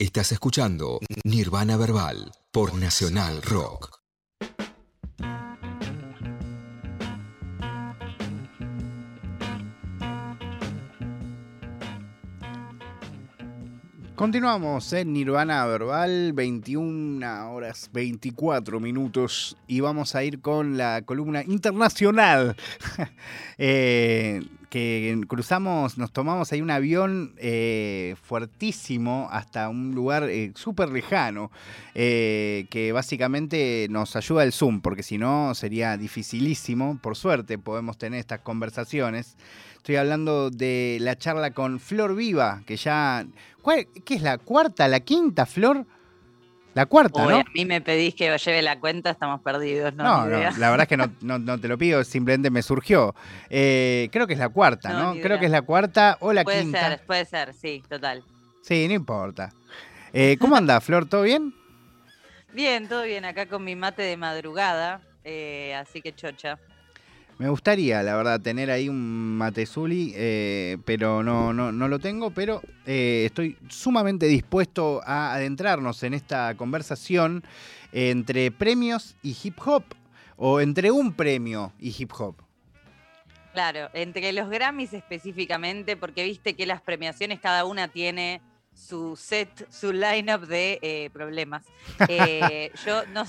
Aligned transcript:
Estás 0.00 0.32
escuchando 0.32 0.98
Nirvana 1.24 1.76
Verbal 1.76 2.32
por 2.52 2.72
Nacional 2.72 3.42
Rock. 3.42 3.99
Continuamos 14.20 14.92
en 14.92 15.14
Nirvana 15.14 15.64
Verbal, 15.64 16.34
21 16.34 17.54
horas 17.54 17.88
24 17.90 18.78
minutos 18.78 19.56
y 19.66 19.80
vamos 19.80 20.14
a 20.14 20.22
ir 20.22 20.42
con 20.42 20.76
la 20.76 21.00
columna 21.06 21.42
internacional. 21.42 22.54
Eh, 23.62 24.42
que 24.70 25.20
cruzamos, 25.28 25.98
nos 25.98 26.12
tomamos 26.12 26.50
ahí 26.50 26.62
un 26.62 26.70
avión 26.70 27.34
eh, 27.36 28.14
fuertísimo 28.22 29.28
hasta 29.30 29.68
un 29.68 29.94
lugar 29.94 30.30
eh, 30.30 30.52
súper 30.54 30.88
lejano, 30.88 31.50
que 31.92 32.90
básicamente 32.94 33.86
nos 33.90 34.16
ayuda 34.16 34.44
el 34.44 34.52
Zoom, 34.52 34.80
porque 34.80 35.02
si 35.02 35.18
no 35.18 35.54
sería 35.54 35.98
dificilísimo. 35.98 36.98
Por 37.02 37.16
suerte 37.16 37.58
podemos 37.58 37.98
tener 37.98 38.20
estas 38.20 38.40
conversaciones. 38.40 39.36
Estoy 39.76 39.96
hablando 39.96 40.50
de 40.50 40.98
la 41.00 41.16
charla 41.16 41.52
con 41.52 41.80
Flor 41.80 42.14
Viva, 42.14 42.62
que 42.66 42.76
ya. 42.76 43.26
¿Qué 44.04 44.14
es 44.14 44.22
la 44.22 44.38
cuarta, 44.38 44.88
la 44.88 45.00
quinta, 45.00 45.46
Flor? 45.46 45.86
La 46.74 46.86
cuarta, 46.86 47.26
¿no? 47.26 47.38
A 47.38 47.44
mí 47.52 47.64
me 47.64 47.80
pedís 47.80 48.14
que 48.14 48.36
lleve 48.38 48.62
la 48.62 48.78
cuenta, 48.78 49.10
estamos 49.10 49.40
perdidos, 49.40 49.92
¿no? 49.94 50.04
No, 50.04 50.26
no 50.26 50.38
la 50.56 50.70
verdad 50.70 50.82
es 50.82 50.88
que 50.88 50.96
no, 50.96 51.60
te 51.60 51.68
lo 51.68 51.76
pido, 51.76 52.04
simplemente 52.04 52.48
me 52.48 52.62
surgió. 52.62 53.14
Eh, 53.48 54.08
creo 54.12 54.26
que 54.28 54.34
es 54.34 54.38
la 54.38 54.48
cuarta, 54.48 54.92
¿no? 54.92 55.20
Creo 55.20 55.38
que 55.40 55.46
es 55.46 55.50
la 55.50 55.62
cuarta 55.62 56.16
o 56.20 56.32
la 56.32 56.44
puede 56.44 56.62
quinta. 56.62 56.78
Puede 56.78 56.96
ser, 56.96 57.06
puede 57.06 57.24
ser, 57.24 57.54
sí, 57.54 57.82
total. 57.88 58.22
Sí, 58.62 58.86
no 58.86 58.94
importa. 58.94 59.52
Eh, 60.12 60.36
¿Cómo 60.40 60.56
anda, 60.56 60.80
Flor? 60.80 61.08
¿Todo 61.08 61.22
bien? 61.22 61.54
Bien, 62.52 62.88
todo 62.88 63.02
bien, 63.02 63.24
acá 63.24 63.46
con 63.46 63.64
mi 63.64 63.74
mate 63.74 64.02
de 64.02 64.16
madrugada, 64.16 65.00
eh, 65.24 65.74
así 65.74 66.00
que 66.00 66.14
chocha. 66.14 66.58
Me 67.40 67.48
gustaría, 67.48 68.02
la 68.02 68.16
verdad, 68.16 68.38
tener 68.38 68.70
ahí 68.70 68.90
un 68.90 69.38
Matezuli, 69.38 70.12
eh, 70.14 70.76
pero 70.84 71.22
no, 71.22 71.54
no, 71.54 71.72
no, 71.72 71.88
lo 71.88 71.98
tengo, 71.98 72.32
pero 72.32 72.60
eh, 72.84 73.22
estoy 73.24 73.56
sumamente 73.70 74.26
dispuesto 74.26 75.00
a 75.06 75.32
adentrarnos 75.32 76.02
en 76.02 76.12
esta 76.12 76.54
conversación 76.58 77.42
entre 77.92 78.50
premios 78.50 79.16
y 79.22 79.34
hip 79.42 79.56
hop, 79.64 79.84
o 80.36 80.60
entre 80.60 80.90
un 80.90 81.14
premio 81.14 81.72
y 81.80 81.96
hip 81.98 82.12
hop. 82.18 82.34
Claro, 83.54 83.88
entre 83.94 84.34
los 84.34 84.50
Grammys 84.50 84.92
específicamente, 84.92 85.96
porque 85.96 86.24
viste 86.24 86.52
que 86.52 86.66
las 86.66 86.82
premiaciones 86.82 87.40
cada 87.40 87.64
una 87.64 87.88
tiene 87.88 88.42
su 88.74 89.16
set, 89.16 89.66
su 89.70 89.94
lineup 89.94 90.42
de 90.42 90.78
eh, 90.82 91.08
problemas. 91.10 91.64
yo 92.84 93.06
no, 93.14 93.24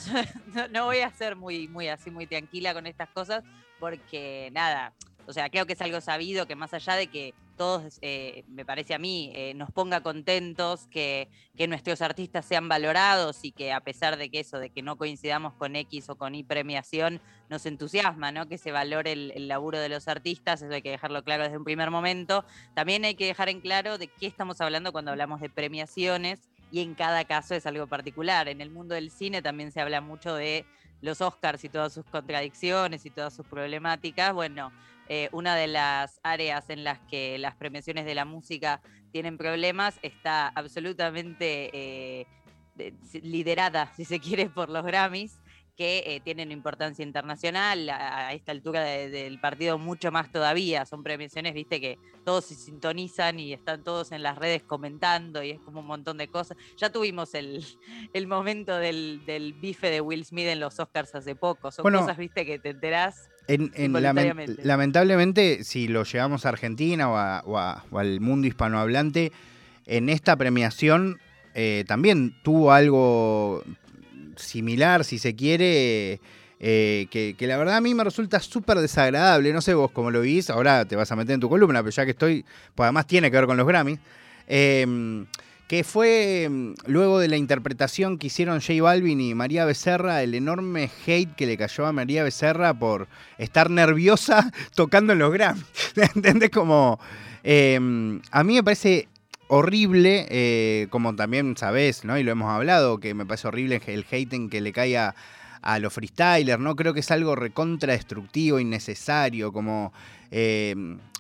no, 0.69 0.85
voy 0.87 0.99
a 0.99 1.09
ser 1.11 1.37
muy, 1.37 1.69
muy 1.69 1.87
así, 1.87 2.11
muy 2.11 2.27
tranquila 2.27 2.73
con 2.73 2.87
estas 2.87 3.07
cosas, 3.07 3.45
porque 3.81 4.49
nada, 4.53 4.93
o 5.25 5.33
sea, 5.33 5.49
creo 5.49 5.65
que 5.65 5.73
es 5.73 5.81
algo 5.81 5.99
sabido 6.01 6.45
que 6.45 6.55
más 6.55 6.71
allá 6.73 6.95
de 6.95 7.07
que 7.07 7.33
todos, 7.57 7.97
eh, 8.01 8.43
me 8.47 8.63
parece 8.63 8.93
a 8.93 8.99
mí, 8.99 9.31
eh, 9.35 9.53
nos 9.55 9.71
ponga 9.71 10.01
contentos, 10.01 10.87
que, 10.87 11.27
que, 11.57 11.67
nuestros 11.67 12.01
artistas 12.01 12.45
sean 12.45 12.69
valorados 12.69 13.43
y 13.43 13.51
que 13.51 13.73
a 13.73 13.81
pesar 13.81 14.17
de 14.17 14.29
que 14.29 14.39
eso, 14.39 14.59
de 14.59 14.69
que 14.69 14.83
no 14.83 14.97
coincidamos 14.97 15.53
con 15.55 15.75
X 15.75 16.09
o 16.09 16.15
con 16.15 16.35
Y 16.35 16.43
premiación, 16.43 17.21
nos 17.49 17.65
entusiasma, 17.65 18.31
¿no? 18.31 18.47
Que 18.47 18.57
se 18.57 18.71
valore 18.71 19.11
el, 19.11 19.31
el 19.35 19.47
laburo 19.47 19.79
de 19.79 19.89
los 19.89 20.07
artistas, 20.07 20.61
eso 20.61 20.73
hay 20.73 20.81
que 20.81 20.91
dejarlo 20.91 21.23
claro 21.23 21.43
desde 21.43 21.57
un 21.57 21.63
primer 21.63 21.89
momento. 21.89 22.45
También 22.75 23.03
hay 23.03 23.15
que 23.15 23.25
dejar 23.25 23.49
en 23.49 23.61
claro 23.61 23.97
de 23.97 24.07
qué 24.07 24.27
estamos 24.27 24.61
hablando 24.61 24.91
cuando 24.91 25.11
hablamos 25.11 25.41
de 25.41 25.49
premiaciones 25.49 26.39
y 26.71 26.81
en 26.81 26.95
cada 26.95 27.25
caso 27.25 27.53
es 27.55 27.65
algo 27.65 27.87
particular. 27.87 28.47
En 28.47 28.61
el 28.61 28.69
mundo 28.69 28.95
del 28.95 29.11
cine 29.11 29.41
también 29.41 29.71
se 29.71 29.81
habla 29.81 30.01
mucho 30.01 30.35
de 30.35 30.65
los 31.01 31.21
Oscars 31.21 31.63
y 31.63 31.69
todas 31.69 31.93
sus 31.93 32.05
contradicciones 32.05 33.05
y 33.05 33.09
todas 33.09 33.33
sus 33.33 33.45
problemáticas, 33.45 34.33
bueno, 34.33 34.71
eh, 35.09 35.29
una 35.31 35.55
de 35.55 35.67
las 35.67 36.19
áreas 36.23 36.69
en 36.69 36.83
las 36.83 36.99
que 37.09 37.37
las 37.37 37.55
premiaciones 37.55 38.05
de 38.05 38.15
la 38.15 38.25
música 38.25 38.81
tienen 39.11 39.37
problemas 39.37 39.99
está 40.03 40.47
absolutamente 40.49 41.69
eh, 41.73 42.27
liderada, 43.21 43.91
si 43.95 44.05
se 44.05 44.19
quiere, 44.19 44.49
por 44.49 44.69
los 44.69 44.85
Grammys 44.85 45.37
que 45.75 46.03
eh, 46.05 46.21
tienen 46.23 46.51
importancia 46.51 47.03
internacional, 47.03 47.89
a, 47.89 48.33
esta 48.33 48.51
altura 48.51 48.83
del 48.83 49.39
partido 49.39 49.77
mucho 49.77 50.11
más 50.11 50.31
todavía, 50.31 50.85
son 50.85 51.03
premiaciones, 51.03 51.53
viste, 51.53 51.81
que 51.81 51.97
todos 52.23 52.45
se 52.45 52.55
sintonizan 52.55 53.39
y 53.39 53.53
están 53.53 53.83
todos 53.83 54.11
en 54.11 54.23
las 54.23 54.37
redes 54.37 54.63
comentando 54.63 55.43
y 55.43 55.51
es 55.51 55.59
como 55.59 55.81
un 55.81 55.87
montón 55.87 56.17
de 56.17 56.27
cosas. 56.27 56.57
Ya 56.77 56.89
tuvimos 56.91 57.33
el, 57.33 57.65
momento 58.27 58.77
del, 58.77 59.21
bife 59.59 59.89
de 59.89 60.01
Will 60.01 60.25
Smith 60.25 60.47
en 60.47 60.59
los 60.59 60.79
Oscars 60.79 61.15
hace 61.15 61.35
poco, 61.35 61.71
son 61.71 61.91
cosas, 61.91 62.17
viste, 62.17 62.45
que 62.45 62.59
te 62.59 62.69
enterás. 62.69 63.29
En, 63.47 63.71
lamentablemente, 64.63 65.63
si 65.63 65.87
lo 65.87 66.03
llevamos 66.03 66.45
a 66.45 66.49
Argentina 66.49 67.43
o, 67.43 67.97
al 67.97 68.21
mundo 68.21 68.47
hispanohablante, 68.47 69.31
en 69.85 70.09
esta 70.09 70.35
premiación 70.37 71.19
eh, 71.53 71.83
también 71.87 72.33
tuvo 72.43 72.71
algo 72.71 73.63
similar, 74.37 75.03
si 75.03 75.19
se 75.19 75.35
quiere, 75.35 76.19
eh, 76.59 77.07
que, 77.09 77.35
la 77.47 77.57
verdad 77.57 77.77
a 77.77 77.81
mí 77.81 77.95
me 77.95 78.03
resulta 78.03 78.39
súper 78.39 78.77
desagradable. 78.77 79.51
No 79.51 79.61
sé 79.61 79.73
vos 79.73 79.91
cómo 79.91 80.11
lo 80.11 80.21
vís, 80.21 80.49
ahora 80.49 80.85
te 80.85 80.95
vas 80.95 81.11
a 81.11 81.15
meter 81.15 81.33
en 81.33 81.39
tu 81.39 81.49
columna, 81.49 81.79
pero 81.79 81.91
ya 81.91 82.05
que 82.05 82.11
estoy, 82.11 82.45
pues 82.75 82.85
además 82.85 83.07
tiene 83.07 83.31
que 83.31 83.37
ver 83.37 83.47
con 83.47 83.57
los 83.57 83.67
Grammys. 83.67 83.99
Em, 84.47 85.25
que 85.67 85.83
fue 85.83 86.43
em, 86.43 86.75
luego 86.85 87.17
de 87.17 87.29
la 87.29 87.37
interpretación 87.37 88.17
que 88.17 88.27
hicieron 88.27 88.59
J 88.59 88.81
Balvin 88.81 89.21
y 89.21 89.33
María 89.33 89.65
Becerra, 89.65 90.21
el 90.21 90.35
enorme 90.35 90.91
hate 91.07 91.33
que 91.35 91.45
le 91.45 91.57
cayó 91.57 91.85
a 91.85 91.93
María 91.93 92.23
Becerra 92.23 92.73
por 92.73 93.07
estar 93.37 93.69
nerviosa 93.69 94.51
tocando 94.75 95.13
en 95.13 95.19
los 95.19 95.31
Grammys. 95.33 95.65
¿Entendés? 96.15 96.51
Como. 96.51 96.99
Em, 97.43 98.21
a 98.29 98.43
mí 98.43 98.53
me 98.53 98.63
parece 98.63 99.07
horrible, 99.53 100.27
eh, 100.29 100.87
como 100.91 101.13
también 101.13 101.57
sabés, 101.57 102.05
¿no? 102.05 102.17
Y 102.17 102.23
lo 102.23 102.31
hemos 102.31 102.49
hablado, 102.49 103.01
que 103.01 103.13
me 103.13 103.25
parece 103.25 103.49
horrible 103.49 103.81
el 103.85 104.05
hating 104.09 104.49
que 104.49 104.61
le 104.61 104.71
cae 104.71 104.97
a, 104.97 105.13
los 105.79 105.91
freestylers, 105.91 106.61
¿no? 106.61 106.77
Creo 106.77 106.93
que 106.93 107.01
es 107.01 107.11
algo 107.11 107.35
recontra 107.35 107.91
destructivo, 107.91 108.61
innecesario, 108.61 109.51
como 109.51 109.91
eh, 110.31 110.73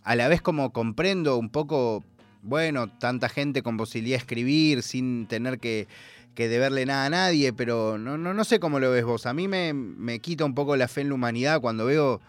a 0.05 0.15
la 0.15 0.29
vez 0.29 0.41
como 0.41 0.71
comprendo 0.71 1.35
un 1.35 1.49
poco, 1.49 2.05
bueno, 2.41 2.87
tanta 2.87 3.27
gente 3.27 3.63
con 3.63 3.75
posibilidad 3.75 4.15
de 4.15 4.21
escribir 4.21 4.81
sin 4.81 5.27
tener 5.27 5.59
que, 5.59 5.89
deberle 6.37 6.85
nada 6.85 7.07
a 7.07 7.09
nadie, 7.09 7.51
pero 7.51 7.97
no, 7.97 8.17
no, 8.17 8.33
no 8.33 8.43
sé 8.45 8.61
cómo 8.61 8.79
lo 8.79 8.91
ves 8.91 9.03
vos. 9.03 9.25
A 9.25 9.33
mí 9.33 9.49
me, 9.49 9.73
me 9.73 10.19
quita 10.19 10.45
un 10.45 10.55
poco 10.55 10.77
la 10.77 10.87
fe 10.87 11.01
en 11.01 11.09
la 11.09 11.15
humanidad 11.15 11.59
cuando 11.59 11.85
veo, 11.85 12.21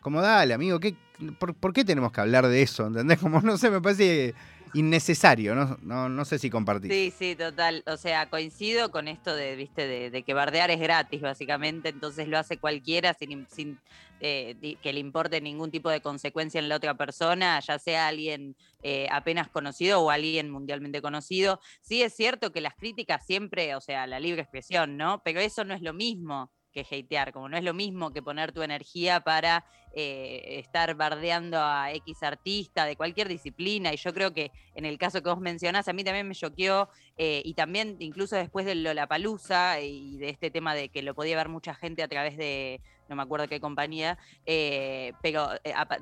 como 0.00 0.22
dale, 0.22 0.54
amigo, 0.54 0.80
¿qué, 0.80 0.96
por, 1.38 1.54
por, 1.54 1.74
qué 1.74 1.84
tenemos 1.84 2.10
que 2.10 2.22
hablar 2.22 2.48
de 2.48 2.62
eso? 2.62 2.86
¿Entendés? 2.86 3.18
Como 3.20 3.42
no 3.42 3.58
sé, 3.58 3.70
me 3.70 3.82
parece 3.82 4.34
innecesario, 4.74 5.54
¿no? 5.54 5.78
No, 5.82 6.08
no 6.08 6.24
sé 6.24 6.38
si 6.38 6.50
compartís. 6.50 6.92
Sí, 6.92 7.12
sí, 7.16 7.36
total. 7.36 7.82
O 7.86 7.96
sea, 7.96 8.28
coincido 8.28 8.90
con 8.90 9.08
esto 9.08 9.34
de, 9.34 9.56
viste, 9.56 10.10
de, 10.10 10.22
que 10.22 10.34
bardear 10.34 10.70
es 10.70 10.80
gratis, 10.80 11.20
básicamente, 11.20 11.90
entonces 11.90 12.28
lo 12.28 12.38
hace 12.38 12.58
cualquiera 12.58 13.14
sin, 13.14 13.46
sin 13.48 13.78
eh, 14.20 14.76
que 14.82 14.92
le 14.92 15.00
importe 15.00 15.40
ningún 15.40 15.70
tipo 15.70 15.90
de 15.90 16.00
consecuencia 16.00 16.58
en 16.58 16.68
la 16.68 16.76
otra 16.76 16.94
persona, 16.94 17.60
ya 17.60 17.78
sea 17.78 18.08
alguien 18.08 18.56
eh, 18.82 19.08
apenas 19.10 19.48
conocido 19.48 20.00
o 20.00 20.10
alguien 20.10 20.50
mundialmente 20.50 21.02
conocido. 21.02 21.60
Sí 21.80 22.02
es 22.02 22.14
cierto 22.14 22.52
que 22.52 22.60
las 22.60 22.74
críticas 22.74 23.26
siempre, 23.26 23.74
o 23.74 23.80
sea, 23.80 24.06
la 24.06 24.20
libre 24.20 24.42
expresión, 24.42 24.96
¿no? 24.96 25.22
Pero 25.24 25.40
eso 25.40 25.64
no 25.64 25.74
es 25.74 25.82
lo 25.82 25.92
mismo 25.92 26.50
que 26.72 26.80
hatear, 26.80 27.32
como 27.32 27.48
no 27.48 27.56
es 27.56 27.64
lo 27.64 27.74
mismo 27.74 28.12
que 28.12 28.22
poner 28.22 28.52
tu 28.52 28.62
energía 28.62 29.20
para 29.20 29.64
eh, 29.94 30.58
estar 30.58 30.94
bardeando 30.94 31.58
a 31.60 31.92
X 31.92 32.22
artista 32.22 32.86
de 32.86 32.96
cualquier 32.96 33.28
disciplina. 33.28 33.92
Y 33.92 33.96
yo 33.96 34.12
creo 34.12 34.32
que 34.32 34.50
en 34.74 34.84
el 34.84 34.98
caso 34.98 35.22
que 35.22 35.28
vos 35.28 35.40
mencionás, 35.40 35.86
a 35.88 35.92
mí 35.92 36.02
también 36.02 36.26
me 36.26 36.34
choqueó, 36.34 36.88
eh, 37.16 37.42
y 37.44 37.54
también 37.54 37.96
incluso 38.00 38.36
después 38.36 38.66
de 38.66 38.74
Lollapalooza 38.74 39.80
y 39.80 40.16
de 40.16 40.30
este 40.30 40.50
tema 40.50 40.74
de 40.74 40.88
que 40.88 41.02
lo 41.02 41.14
podía 41.14 41.36
ver 41.36 41.48
mucha 41.48 41.74
gente 41.74 42.02
a 42.02 42.08
través 42.08 42.36
de, 42.36 42.80
no 43.08 43.16
me 43.16 43.22
acuerdo 43.22 43.48
qué 43.48 43.60
compañía, 43.60 44.18
eh, 44.46 45.12
pero 45.22 45.48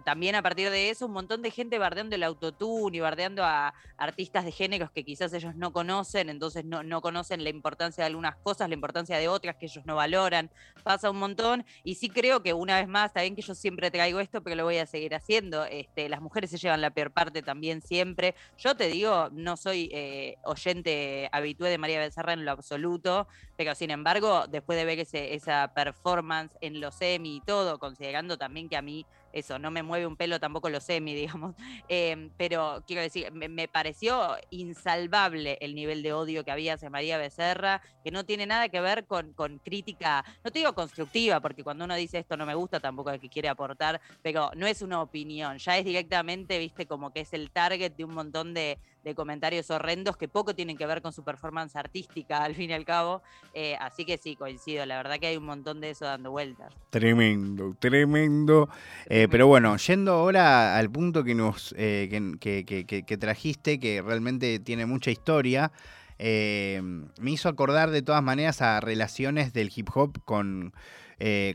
también 0.04 0.34
a 0.34 0.42
partir 0.42 0.70
de 0.70 0.90
eso 0.90 1.06
un 1.06 1.12
montón 1.12 1.42
de 1.42 1.50
gente 1.50 1.78
bardeando 1.78 2.16
el 2.16 2.22
autotune 2.22 2.96
y 2.96 3.00
bardeando 3.00 3.44
a 3.44 3.74
artistas 3.96 4.44
de 4.44 4.52
géneros 4.52 4.90
que 4.90 5.04
quizás 5.04 5.32
ellos 5.32 5.54
no 5.54 5.72
conocen, 5.72 6.28
entonces 6.28 6.64
no, 6.64 6.82
no 6.82 7.00
conocen 7.00 7.44
la 7.44 7.50
importancia 7.50 8.02
de 8.02 8.06
algunas 8.06 8.36
cosas, 8.36 8.68
la 8.68 8.74
importancia 8.74 9.18
de 9.18 9.28
otras 9.28 9.56
que 9.56 9.66
ellos 9.66 9.84
no 9.86 9.96
valoran, 9.96 10.50
pasa 10.82 11.10
un 11.10 11.18
montón, 11.18 11.64
y 11.84 11.94
sí 11.96 12.08
creo 12.08 12.42
que 12.42 12.52
una 12.52 12.78
vez 12.78 12.88
más, 12.88 13.06
está 13.06 13.22
bien 13.22 13.34
que 13.34 13.42
yo 13.42 13.54
siempre 13.54 13.90
traigo 13.90 14.20
esto, 14.20 14.42
pero 14.42 14.56
lo 14.56 14.64
voy 14.64 14.78
a 14.78 14.86
seguir 14.86 15.14
haciendo. 15.14 15.64
Este, 15.64 16.08
las 16.08 16.20
mujeres 16.20 16.50
se 16.50 16.58
llevan 16.58 16.80
la 16.80 16.90
peor 16.90 17.10
parte 17.10 17.42
también 17.42 17.82
siempre. 17.82 18.34
Yo 18.58 18.74
te 18.74 18.88
digo, 18.88 19.28
no 19.32 19.56
soy 19.56 19.90
eh, 19.92 20.36
oyente 20.44 21.28
habitué 21.32 21.70
de 21.70 21.78
María 21.78 21.98
Becerra 21.98 22.32
en 22.32 22.44
lo 22.44 22.52
absoluto, 22.52 23.28
pero 23.60 23.74
sin 23.74 23.90
embargo, 23.90 24.46
después 24.48 24.78
de 24.78 24.86
ver 24.86 25.00
ese, 25.00 25.34
esa 25.34 25.70
performance 25.74 26.56
en 26.62 26.80
los 26.80 26.94
semi 26.94 27.36
y 27.36 27.40
todo, 27.42 27.78
considerando 27.78 28.38
también 28.38 28.70
que 28.70 28.76
a 28.78 28.80
mí 28.80 29.04
eso, 29.34 29.58
no 29.58 29.70
me 29.70 29.82
mueve 29.82 30.06
un 30.06 30.16
pelo 30.16 30.40
tampoco 30.40 30.70
los 30.70 30.82
semi, 30.82 31.14
digamos. 31.14 31.54
Em, 31.86 32.30
pero 32.38 32.82
quiero 32.86 33.02
decir, 33.02 33.30
me, 33.32 33.68
pareció 33.68 34.36
insalvable 34.48 35.58
el 35.60 35.74
nivel 35.74 36.02
de 36.02 36.14
odio 36.14 36.42
que 36.42 36.50
había 36.50 36.72
hacia 36.72 36.88
María 36.88 37.18
Becerra, 37.18 37.82
que 38.02 38.10
no 38.10 38.24
tiene 38.24 38.46
nada 38.46 38.70
que 38.70 38.80
ver 38.80 39.04
con, 39.04 39.34
con 39.34 39.58
crítica, 39.58 40.24
no 40.42 40.50
te 40.50 40.60
digo 40.60 40.74
constructiva, 40.74 41.40
porque 41.40 41.62
cuando 41.62 41.84
uno 41.84 41.96
dice 41.96 42.18
esto 42.18 42.38
no 42.38 42.46
me 42.46 42.54
gusta, 42.54 42.80
tampoco 42.80 43.10
es 43.10 43.20
que 43.20 43.28
quiere 43.28 43.50
aportar, 43.50 44.00
pero 44.22 44.52
no 44.56 44.66
es 44.66 44.80
una 44.80 45.02
opinión, 45.02 45.58
ya 45.58 45.76
es 45.76 45.84
directamente, 45.84 46.58
viste, 46.58 46.86
como 46.86 47.12
que 47.12 47.20
es 47.20 47.34
el 47.34 47.50
target 47.50 47.92
de 47.92 48.04
un 48.06 48.14
montón 48.14 48.54
de, 48.54 48.78
de 49.04 49.14
comentarios 49.14 49.70
horrendos 49.70 50.16
que 50.16 50.28
poco 50.28 50.54
tienen 50.54 50.76
que 50.76 50.86
ver 50.86 51.02
con 51.02 51.12
su 51.12 51.24
performance 51.24 51.76
artística, 51.76 52.42
al 52.42 52.54
fin 52.54 52.70
y 52.70 52.72
al 52.72 52.84
cabo. 52.84 53.22
Eh, 53.54 53.76
así 53.80 54.04
que 54.04 54.18
sí, 54.18 54.36
coincido. 54.36 54.84
La 54.86 54.96
verdad 54.96 55.18
que 55.18 55.28
hay 55.28 55.36
un 55.36 55.44
montón 55.44 55.80
de 55.80 55.90
eso 55.90 56.04
dando 56.04 56.30
vueltas. 56.30 56.72
Tremendo, 56.90 57.74
tremendo. 57.78 58.68
Eh, 59.06 59.28
pero 59.30 59.46
bueno, 59.46 59.76
yendo 59.76 60.12
ahora 60.12 60.76
al 60.76 60.90
punto 60.90 61.24
que 61.24 61.34
nos 61.34 61.74
eh, 61.78 62.08
que, 62.40 63.18
trajiste, 63.18 63.78
que 63.78 64.02
realmente 64.02 64.58
tiene 64.58 64.86
mucha 64.86 65.10
historia. 65.10 65.72
me 66.18 67.30
hizo 67.30 67.48
acordar 67.48 67.90
de 67.90 68.02
todas 68.02 68.22
maneras 68.22 68.60
a 68.60 68.80
relaciones 68.80 69.52
del 69.52 69.72
hip 69.74 69.88
hop 69.94 70.22
con, 70.24 70.74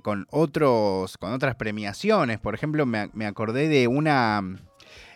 con 0.01 0.25
otros 0.31 1.18
con 1.18 1.33
otras 1.33 1.56
premiaciones. 1.56 2.39
Por 2.39 2.56
ejemplo, 2.56 2.86
me 2.86 3.25
acordé 3.25 3.68
de 3.68 3.88
una 3.88 4.57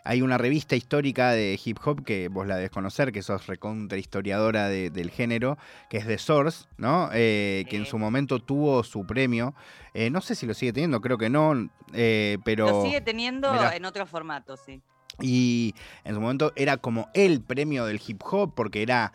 hay 0.04 0.22
una 0.22 0.38
revista 0.38 0.76
histórica 0.76 1.32
de 1.32 1.60
hip 1.64 1.78
hop 1.86 2.04
que 2.04 2.30
vos 2.30 2.48
la 2.48 2.56
debes 2.56 2.72
conocer, 2.72 3.12
que 3.12 3.22
sos 3.22 3.48
recontra 3.48 3.98
historiadora 3.98 4.68
del 4.70 5.12
género, 5.12 5.58
que 5.90 5.98
es 5.98 6.08
The 6.08 6.18
Source, 6.18 6.66
¿no? 6.78 7.10
Eh, 7.14 7.66
que 7.70 7.78
en 7.78 7.86
su 7.86 7.98
momento 7.98 8.40
tuvo 8.40 8.84
su 8.84 9.06
premio. 9.06 9.54
Eh, 9.94 10.10
no 10.10 10.22
sé 10.22 10.36
si 10.36 10.46
lo 10.46 10.54
sigue 10.54 10.74
teniendo, 10.74 11.02
creo 11.02 11.18
que 11.18 11.30
no, 11.30 11.70
eh, 11.94 12.38
pero... 12.44 12.68
Lo 12.70 12.84
sigue 12.84 13.02
teniendo 13.02 13.52
en 13.72 13.86
otro 13.86 14.06
formato, 14.06 14.58
sí. 14.58 14.82
Y 15.22 15.76
en 16.06 16.16
su 16.16 16.22
momento 16.22 16.54
era 16.56 16.78
como 16.78 17.10
el 17.14 17.42
premio 17.42 17.86
del 17.86 18.02
hip 18.06 18.22
hop, 18.24 18.54
porque 18.56 18.82
era 18.82 19.12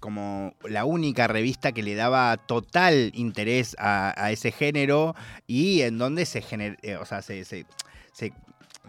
como 0.00 0.54
la 0.64 0.84
única 0.84 1.28
revista 1.28 1.70
que 1.70 1.82
le 1.82 1.94
daba 1.94 2.36
total 2.36 3.12
interés 3.14 3.76
a, 3.78 4.30
ese 4.32 4.50
género 4.50 5.14
y 5.46 5.82
en 5.82 5.96
donde 5.96 6.26
se, 6.26 6.40
o 7.00 7.04
sea, 7.04 7.22
se, 7.22 7.44
se, 7.44 7.64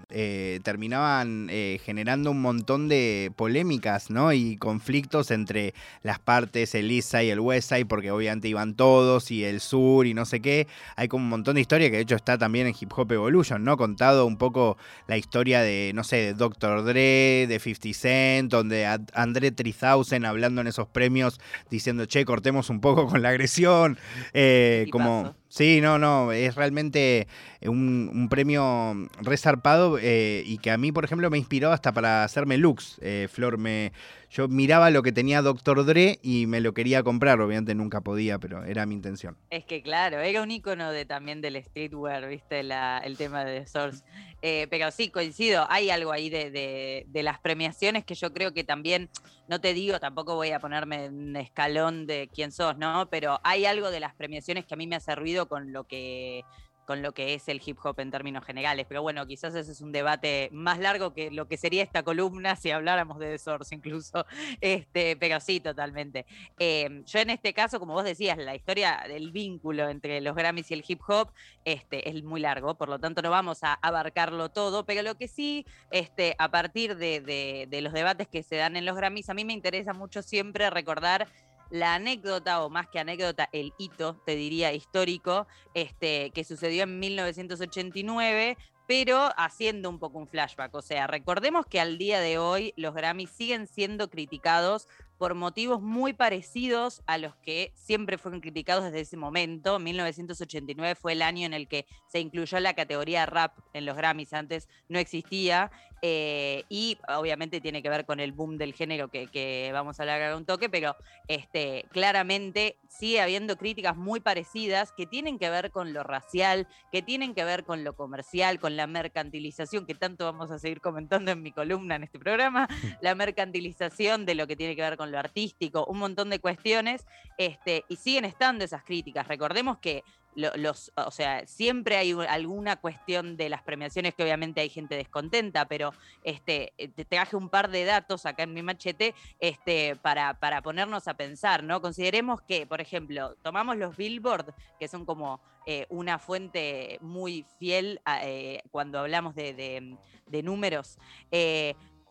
eh, 0.10 0.60
terminaban 0.63 1.48
eh, 1.50 1.80
generando 1.84 2.31
un 2.31 2.42
montón 2.42 2.88
de 2.88 3.31
polémicas, 3.36 4.10
¿no? 4.10 4.34
Y 4.34 4.57
conflictos 4.57 5.31
entre 5.31 5.74
las 6.04 6.19
partes, 6.19 6.75
el 6.75 6.92
East 6.92 7.13
y 7.16 7.30
el 7.30 7.40
West 7.40 7.69
Side, 7.69 7.86
porque 7.86 8.12
obviamente 8.12 8.48
iban 8.48 8.75
todos, 8.75 9.31
y 9.31 9.44
el 9.44 9.60
sur 9.60 10.06
y 10.06 10.13
no 10.13 10.25
sé 10.25 10.42
qué. 10.42 10.68
Hay 10.96 11.07
como 11.07 11.24
un 11.24 11.30
montón 11.30 11.56
de 11.56 11.62
historia 11.62 11.90
que 11.90 11.98
de 11.98 12.04
hecho 12.04 12.16
está 12.16 12.38
también 12.38 12.68
en 12.68 12.75
Hip 12.80 12.92
Hop 12.96 13.12
Evolution, 13.12 13.63
¿no? 13.63 13.78
Contado 13.78 14.25
un 14.25 14.38
poco 14.38 14.78
la 15.07 15.18
historia 15.18 15.62
de, 15.62 15.92
no 15.94 16.04
sé, 16.04 16.18
de 16.18 16.34
Dr. 16.34 16.84
Dre, 16.84 17.45
de 17.48 17.60
50 17.60 18.00
Cent, 18.00 18.52
donde 18.52 18.86
André 19.13 19.52
3000 19.52 20.25
hablando 20.25 20.62
en 20.62 20.68
esos 20.68 20.88
premios 20.88 21.40
diciendo, 21.69 22.06
che, 22.06 22.25
cortemos 22.25 22.69
un 22.69 22.81
poco 22.81 23.07
con 23.07 23.22
la 23.22 23.30
agresión. 23.30 23.98
Eh, 24.34 24.88
como 24.92 25.36
Sí, 25.50 25.81
no, 25.81 25.98
no, 25.98 26.31
es 26.31 26.54
realmente 26.54 27.28
un, 27.63 28.28
premio 28.30 29.10
resarpado 29.19 29.98
eh, 30.00 30.44
y 30.46 30.60
que 30.60 30.69
a 30.69 30.78
mí, 30.78 30.92
por 30.92 31.04
ejemplo, 31.04 31.28
me 31.31 31.40
inspiró 31.40 31.72
hasta 31.72 31.92
para 31.92 32.24
hacerme 32.24 32.57
looks. 32.57 33.00
Eh, 33.01 33.28
Flor, 33.31 33.57
me, 33.57 33.92
yo 34.30 34.48
miraba 34.48 34.92
lo 34.92 35.02
que 35.02 35.12
tenía 35.12 35.42
Dr. 35.42 35.86
Dre 35.86 36.20
y 36.22 36.46
me 36.46 36.62
lo 36.62 36.74
quería 36.74 37.02
comprar, 37.02 37.42
obviamente 37.42 37.74
nunca 37.74 38.02
podía, 38.02 38.38
pero 38.38 38.64
era 38.64 38.86
mi 38.86 38.94
intención. 38.94 39.36
Es 39.50 39.66
que 39.66 39.81
claro, 39.81 40.20
era 40.20 40.44
un 40.44 40.52
icono 40.52 40.92
de, 40.92 41.06
también 41.06 41.42
del 41.42 41.62
streetwear, 41.64 42.28
viste, 42.28 42.60
el 42.60 43.18
tema 43.18 43.44
de 43.44 43.62
The 43.62 43.68
Source. 43.68 44.04
Eh, 44.42 44.68
pero 44.70 44.92
sí, 44.92 45.10
coincido, 45.10 45.66
hay 45.70 45.90
algo 45.90 46.12
ahí 46.12 46.30
de, 46.30 47.06
las 47.14 47.40
premiaciones 47.40 48.06
que 48.06 48.16
yo 48.16 48.31
creo 48.31 48.54
que 48.54 48.64
también, 48.64 49.10
no 49.48 49.60
te 49.60 49.74
digo, 49.74 50.00
tampoco 50.00 50.36
voy 50.36 50.52
a 50.52 50.60
ponerme 50.60 51.06
en 51.06 51.36
escalón 51.36 52.06
de 52.06 52.30
quién 52.34 52.52
sos, 52.52 52.78
¿no? 52.78 53.10
Pero 53.10 53.40
hay 53.44 53.66
algo 53.66 53.90
de 53.90 54.00
las 54.00 54.14
premiaciones 54.14 54.66
que 54.66 54.76
a 54.76 54.78
mí 54.78 54.88
me 54.88 54.96
hace 54.96 55.16
ruido 55.16 55.48
con 55.48 55.74
lo 55.74 55.86
que 55.86 56.44
con 56.90 57.04
lo 57.04 57.12
que 57.12 57.36
es 57.36 57.48
el 57.50 57.62
hip 57.64 57.78
hop 57.84 58.00
en 58.00 58.10
términos 58.10 58.44
generales. 58.44 58.88
Pero 58.90 59.04
bueno, 59.04 59.28
quizás 59.28 59.54
ese 59.54 59.74
es 59.74 59.80
un 59.80 59.92
debate 59.92 60.50
más 60.52 60.80
largo 60.80 61.14
que 61.14 61.30
lo 61.30 61.48
que 61.48 61.56
sería 61.56 61.84
esta 61.84 62.02
columna 62.02 62.56
si 62.56 62.72
habláramos 62.72 63.20
de 63.20 63.38
Source 63.38 63.76
incluso. 63.76 64.26
Este, 64.60 65.16
pero 65.16 65.40
sí, 65.40 65.60
totalmente. 65.60 66.26
Em, 66.58 67.06
yo 67.06 67.20
en 67.20 67.30
este 67.30 67.54
caso, 67.54 67.80
como 67.80 67.94
vos 67.94 68.06
decías, 68.06 68.40
la 68.40 68.56
historia 68.56 69.04
del 69.08 69.32
vínculo 69.32 69.88
entre 69.88 70.20
los 70.20 70.36
Grammys 70.36 70.72
y 70.72 70.74
el 70.74 70.84
hip 70.88 71.02
hop 71.08 71.32
este, 71.64 72.10
es 72.10 72.24
muy 72.24 72.42
largo, 72.42 72.74
por 72.74 72.90
lo 72.90 72.98
tanto 72.98 73.22
no 73.22 73.30
vamos 73.30 73.64
a 73.64 73.74
abarcarlo 73.74 74.50
todo, 74.50 74.84
pero 74.88 75.04
lo 75.04 75.14
que 75.14 75.28
sí, 75.28 75.68
este, 75.92 76.36
a 76.40 76.50
partir 76.50 76.98
de, 76.98 77.68
de 77.70 77.82
los 77.84 77.94
debates 77.94 78.28
que 78.28 78.42
se 78.42 78.56
dan 78.56 78.76
en 78.76 78.86
los 78.86 78.96
Grammys, 78.96 79.30
a 79.30 79.36
mí 79.36 79.46
me 79.46 79.54
interesa 79.54 79.94
mucho 79.94 80.24
siempre 80.24 80.72
recordar 80.72 81.28
la 81.69 81.95
anécdota, 81.95 82.63
o 82.63 82.69
más 82.69 82.88
que 82.88 83.00
anécdota, 83.00 83.50
el 83.51 83.74
hito, 83.77 84.21
te 84.25 84.36
diría, 84.36 84.74
histórico, 84.74 85.48
este, 85.74 86.31
que 86.31 86.44
sucedió 86.44 86.83
en 86.83 87.00
1989, 87.00 88.57
pero 88.88 89.30
haciendo 89.38 89.89
un 89.89 90.00
poco 90.00 90.18
un 90.18 90.27
flashback. 90.27 90.74
O 90.74 90.81
sea, 90.81 91.06
recordemos 91.06 91.66
que 91.68 91.80
al 91.80 91.98
día 91.98 92.19
de 92.19 92.39
hoy 92.39 92.74
los 92.75 92.95
Grammys 92.95 93.30
siguen 93.30 93.68
siendo 93.68 94.10
criticados 94.10 94.88
por 95.19 95.36
motivos 95.36 95.81
muy 95.81 96.13
parecidos 96.13 97.04
a 97.06 97.18
los 97.18 97.36
que 97.36 97.74
siempre 97.75 98.18
fueron 98.18 98.39
criticados 98.39 98.86
desde 98.86 99.01
ese 99.01 99.18
momento. 99.18 99.77
1989 99.77 100.95
fue 100.95 101.12
el 101.12 101.21
año 101.21 101.45
en 101.45 101.54
el 101.54 101.68
que 101.68 101.86
se 102.07 102.21
incluyó 102.21 102.60
la 102.62 102.74
categoría 102.74 103.25
rap 103.25 103.60
en 103.74 103.86
los 103.86 103.98
Grammys, 103.98 104.31
antes 104.33 104.69
no 104.88 104.98
existía, 104.98 105.71
eh, 106.01 106.63
y 106.69 106.98
obviamente 107.10 107.60
tiene 107.60 107.83
que 107.83 107.89
ver 107.89 108.06
con 108.06 108.19
el 108.19 108.31
boom 108.31 108.57
del 108.57 108.74
género 108.74 109.10
que, 109.10 109.69
vamos 109.74 110.00
a 110.00 110.04
hablar 110.04 110.21
ahora 110.21 110.38
un 110.38 110.45
toque, 110.45 110.69
pero 110.69 110.95
este, 111.27 111.86
claramente 111.92 112.77
sigue 112.88 113.21
habiendo 113.21 113.57
críticas 113.57 113.98
muy 113.98 114.19
parecidas 114.21 114.94
que 114.94 115.06
tienen 115.06 115.38
que 115.38 115.50
ver 115.50 115.71
con 115.71 115.94
lo 115.94 116.04
racial, 116.04 116.68
que 116.92 117.01
tienen 117.01 117.33
que 117.33 117.44
ver 117.44 117.66
con 117.66 117.83
lo 117.83 117.95
comercial, 117.95 118.60
con 118.60 118.77
la 118.77 118.88
mercantilización, 118.88 119.86
que 119.86 119.95
tanto 119.95 120.25
vamos 120.25 120.51
a 120.51 120.60
seguir 120.60 120.80
comentando 120.80 121.31
en 121.31 121.42
mi 121.42 121.51
columna 121.51 121.95
en 121.95 122.04
este 122.04 122.19
programa, 122.19 122.68
la 123.01 123.16
mercantilización 123.16 124.25
de 124.25 124.36
lo 124.36 124.48
que 124.48 124.56
tiene 124.56 124.75
que 124.75 124.81
ver 124.81 124.95
con 124.95 125.09
lo 125.10 125.20
artístico, 125.20 125.86
un 125.86 126.00
montón 126.00 126.30
de 126.30 126.40
cuestiones, 126.40 127.06
este, 127.38 127.84
y 127.90 127.96
siguen 127.96 128.26
estando 128.26 128.64
esas 128.64 128.84
críticas. 128.84 129.28
Recordemos 129.28 129.80
que 129.80 130.04
los, 130.36 130.92
o 130.96 131.12
sea, 131.12 131.46
siempre 131.48 131.98
hay 131.98 132.12
alguna 132.12 132.78
cuestión 132.78 133.36
de 133.36 133.50
las 133.50 133.62
premiaciones 133.64 134.14
que 134.14 134.24
obviamente 134.24 134.62
hay 134.62 134.70
gente 134.70 134.96
descontenta, 134.96 135.68
pero 135.68 135.92
este, 136.24 136.74
eh, 136.78 136.88
te 136.88 137.04
traje 137.04 137.36
un 137.36 137.50
par 137.50 137.70
de 137.70 137.84
datos 137.84 138.26
acá 138.26 138.44
en 138.44 138.54
mi 138.54 138.62
machete 138.62 139.16
este, 139.40 139.96
para, 139.98 140.40
para 140.40 140.62
ponernos 140.62 141.08
a 141.08 141.16
pensar, 141.16 141.64
¿no? 141.64 141.82
Consideremos 141.82 142.42
que, 142.42 142.66
por 142.66 142.80
ejemplo, 142.80 143.36
tomamos 143.42 143.78
los 143.78 143.98
Billboard, 143.98 144.54
que 144.80 144.88
son 144.88 145.06
como 145.06 145.42
eh, 145.66 145.86
una 145.90 146.19
fuente 146.19 147.00
muy 147.02 147.45
fiel 147.57 148.00
eh, 148.24 148.62
cuando 148.72 149.00
hablamos 149.00 149.36
de, 149.36 149.54
de, 149.54 149.98
de 150.28 150.44
números 150.44 150.98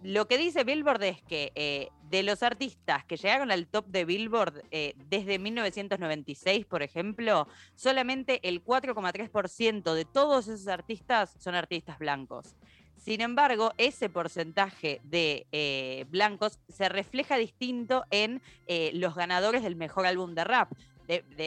lo 0.03 0.29
que 0.29 0.39
dice 0.39 0.65
Billboard 0.65 1.03
es 1.03 1.23
que 1.23 1.53
eh, 1.55 1.89
de 2.09 2.23
los 2.23 2.43
artistas 2.43 3.05
que 3.05 3.17
llegaron 3.17 3.51
al 3.51 3.67
top 3.67 3.87
de 3.87 4.05
Billboard 4.05 4.63
eh, 4.71 4.95
desde 5.09 5.39
1996, 5.39 6.67
por 6.67 6.83
ejemplo, 6.83 7.49
solamente 7.75 8.41
el 8.49 8.65
4,3% 8.65 9.95
de 9.95 10.05
todos 10.05 10.49
esos 10.49 10.69
artistas 10.69 11.35
son 11.39 11.55
artistas 11.55 11.99
blancos. 11.99 12.55
Sin 12.97 13.21
embargo, 13.21 13.73
ese 13.79 14.09
porcentaje 14.09 15.01
de 15.05 15.47
eh, 15.53 16.05
blancos 16.09 16.59
se 16.69 16.89
refleja 16.89 17.37
distinto 17.37 18.05
en 18.11 18.43
los 18.93 19.15
ganadores 19.15 19.63
del 19.63 19.77
mejor 19.77 20.07
álbum 20.07 20.35
de 20.35 20.45
rap 20.45 20.73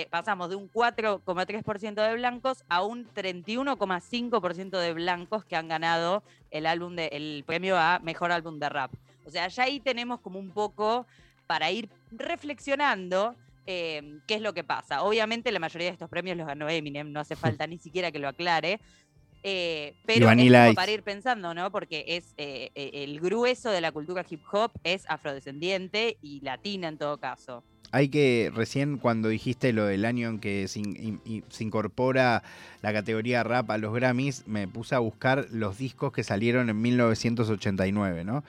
pasamos 0.10 0.50
de 0.50 0.56
un 0.56 0.72
4,3% 0.72 1.94
de 1.94 2.14
blancos 2.16 2.64
a 2.68 2.84
un 2.84 3.08
31,5% 3.14 4.78
de 4.80 4.94
blancos 4.94 5.46
que 5.46 5.56
han 5.56 5.68
ganado 5.68 6.24
el, 6.50 6.66
álbum 6.66 6.96
de, 6.96 7.08
el 7.08 7.44
premio 7.46 7.78
a 7.78 8.00
Mejor 8.00 8.32
Álbum 8.32 8.60
de 8.60 8.70
Rap. 8.70 8.92
O 9.26 9.30
sea, 9.30 9.48
ya 9.48 9.64
ahí 9.64 9.80
tenemos 9.80 10.20
como 10.20 10.40
un 10.40 10.52
poco 10.52 11.06
para 11.46 11.70
ir 11.70 11.90
reflexionando 12.12 13.36
eh, 13.68 14.20
qué 14.26 14.36
es 14.36 14.42
lo 14.42 14.54
que 14.54 14.64
pasa. 14.64 15.04
Obviamente 15.04 15.52
la 15.52 15.60
mayoría 15.60 15.88
de 15.88 15.94
estos 15.94 16.10
premios 16.10 16.38
los 16.38 16.48
ganó 16.48 16.68
Eminem, 16.68 17.12
no 17.12 17.20
hace 17.20 17.36
falta 17.36 17.68
ni 17.68 17.78
siquiera 17.78 18.12
que 18.12 18.20
lo 18.20 18.28
aclare. 18.28 18.80
Eh, 19.44 19.96
pero 20.06 20.30
es 20.30 20.76
para 20.76 20.92
ir 20.92 21.02
pensando, 21.02 21.54
¿no? 21.54 21.72
Porque 21.72 22.04
es 22.08 22.34
eh, 22.38 22.70
el 22.76 23.20
grueso 23.20 23.72
de 23.72 23.82
la 23.82 23.92
cultura 23.92 24.24
hip 24.28 24.42
hop 24.52 24.72
es 24.84 25.04
afrodescendiente 25.10 26.18
y 26.22 26.42
latina 26.42 26.88
en 26.88 26.98
todo 26.98 27.18
caso 27.18 27.64
hay 27.92 28.10
que, 28.10 28.52
recién 28.56 28.98
cuando 28.98 29.30
dijiste 29.30 29.74
lo 29.74 29.86
del 29.86 30.06
año 30.06 30.30
en 30.30 30.40
que 30.40 30.68
se, 30.68 30.80
incorpora 31.64 32.44
la 32.82 32.94
categoría 32.94 33.44
rap 33.44 33.70
a 33.70 33.78
los 33.78 33.94
Grammys, 33.94 34.48
me 34.48 34.68
puse 34.68 34.96
a 34.96 35.00
buscar 35.00 35.48
los 35.52 35.78
discos 35.78 36.14
que 36.14 36.24
salieron 36.24 36.70
en 36.70 36.82
1989, 36.82 38.24
¿no? 38.24 38.44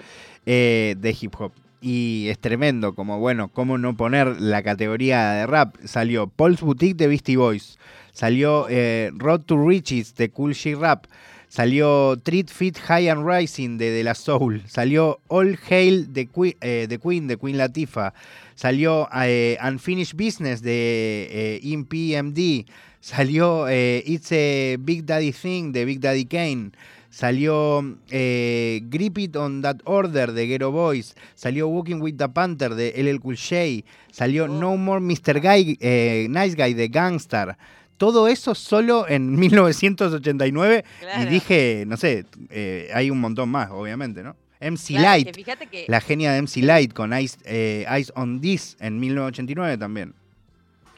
Eh, 0.46 0.94
de 0.98 1.16
hip 1.20 1.34
hop. 1.38 1.52
Y 1.80 2.28
es 2.28 2.38
tremendo, 2.38 2.94
como 2.94 3.18
bueno, 3.18 3.48
¿cómo 3.48 3.76
no 3.76 3.96
poner 3.96 4.40
la 4.40 4.62
categoría 4.62 5.32
de 5.32 5.46
rap? 5.48 5.74
Salió 5.84 6.28
Paul's 6.28 6.60
Boutique 6.60 6.96
de 6.96 7.08
Beastie 7.08 7.36
Boys, 7.36 7.76
salió 8.12 8.66
eh, 8.68 9.10
Road 9.16 9.40
to 9.40 9.68
Riches 9.68 10.14
de 10.14 10.30
Cool 10.30 10.52
She 10.52 10.76
Rap, 10.76 11.06
Salió 11.52 12.16
Treat 12.16 12.48
Fit 12.48 12.78
High 12.88 13.10
and 13.10 13.26
Rising 13.26 13.76
de 13.76 13.90
De 13.90 14.02
La 14.02 14.14
Soul. 14.14 14.62
Salió 14.66 15.20
All 15.28 15.58
Hail 15.68 16.10
the 16.10 16.26
Queen, 16.26 16.56
eh, 16.62 16.86
the 16.88 16.96
Queen 16.96 17.28
de 17.28 17.36
Queen 17.36 17.58
Latifah. 17.58 18.14
Salió 18.54 19.06
eh, 19.14 19.58
Unfinished 19.60 20.16
Business 20.16 20.62
de 20.62 21.28
eh, 21.30 21.60
IMPMD. 21.62 22.64
Salió 23.00 23.68
It's 23.68 24.32
a 24.32 24.78
Big 24.80 25.04
Daddy 25.04 25.30
Thing 25.30 25.72
de 25.72 25.84
Big 25.84 26.00
Daddy 26.00 26.24
Kane. 26.24 26.72
Salió 27.10 27.82
Grip 28.08 29.18
It 29.18 29.36
on 29.36 29.60
That 29.60 29.82
Order 29.84 30.32
de 30.32 30.46
Ghetto 30.46 30.72
Boys. 30.72 31.14
Salió 31.34 31.68
Walking 31.68 32.00
with 32.00 32.16
the 32.16 32.30
Panther 32.30 32.74
de 32.74 32.94
LL 32.96 33.20
Cool 33.20 33.36
J. 33.36 33.84
Salió 34.10 34.44
oh. 34.44 34.48
No 34.48 34.78
More 34.78 35.02
Mr. 35.02 35.38
Guy, 35.38 35.76
Nice 36.30 36.54
Guy 36.56 36.72
de 36.72 36.88
Gangstar 36.88 37.58
todo 38.02 38.26
eso 38.26 38.52
solo 38.56 39.08
en 39.08 39.30
1989 39.38 40.84
y 41.20 41.26
dije, 41.26 41.84
no 41.86 41.96
sé, 41.96 42.24
eh, 42.50 42.90
hay 42.92 43.10
un 43.10 43.20
montón 43.20 43.48
más, 43.48 43.70
obviamente, 43.70 44.24
¿no? 44.24 44.34
MC 44.60 44.90
Light, 44.94 45.36
la 45.86 46.00
genia 46.00 46.32
de 46.32 46.42
MC 46.42 46.62
Light 46.62 46.92
con 46.92 47.16
Ice, 47.16 47.38
eh, 47.44 47.86
Ice 48.00 48.12
on 48.16 48.40
This 48.40 48.76
en 48.80 48.98
1989 48.98 49.78
también. 49.78 50.14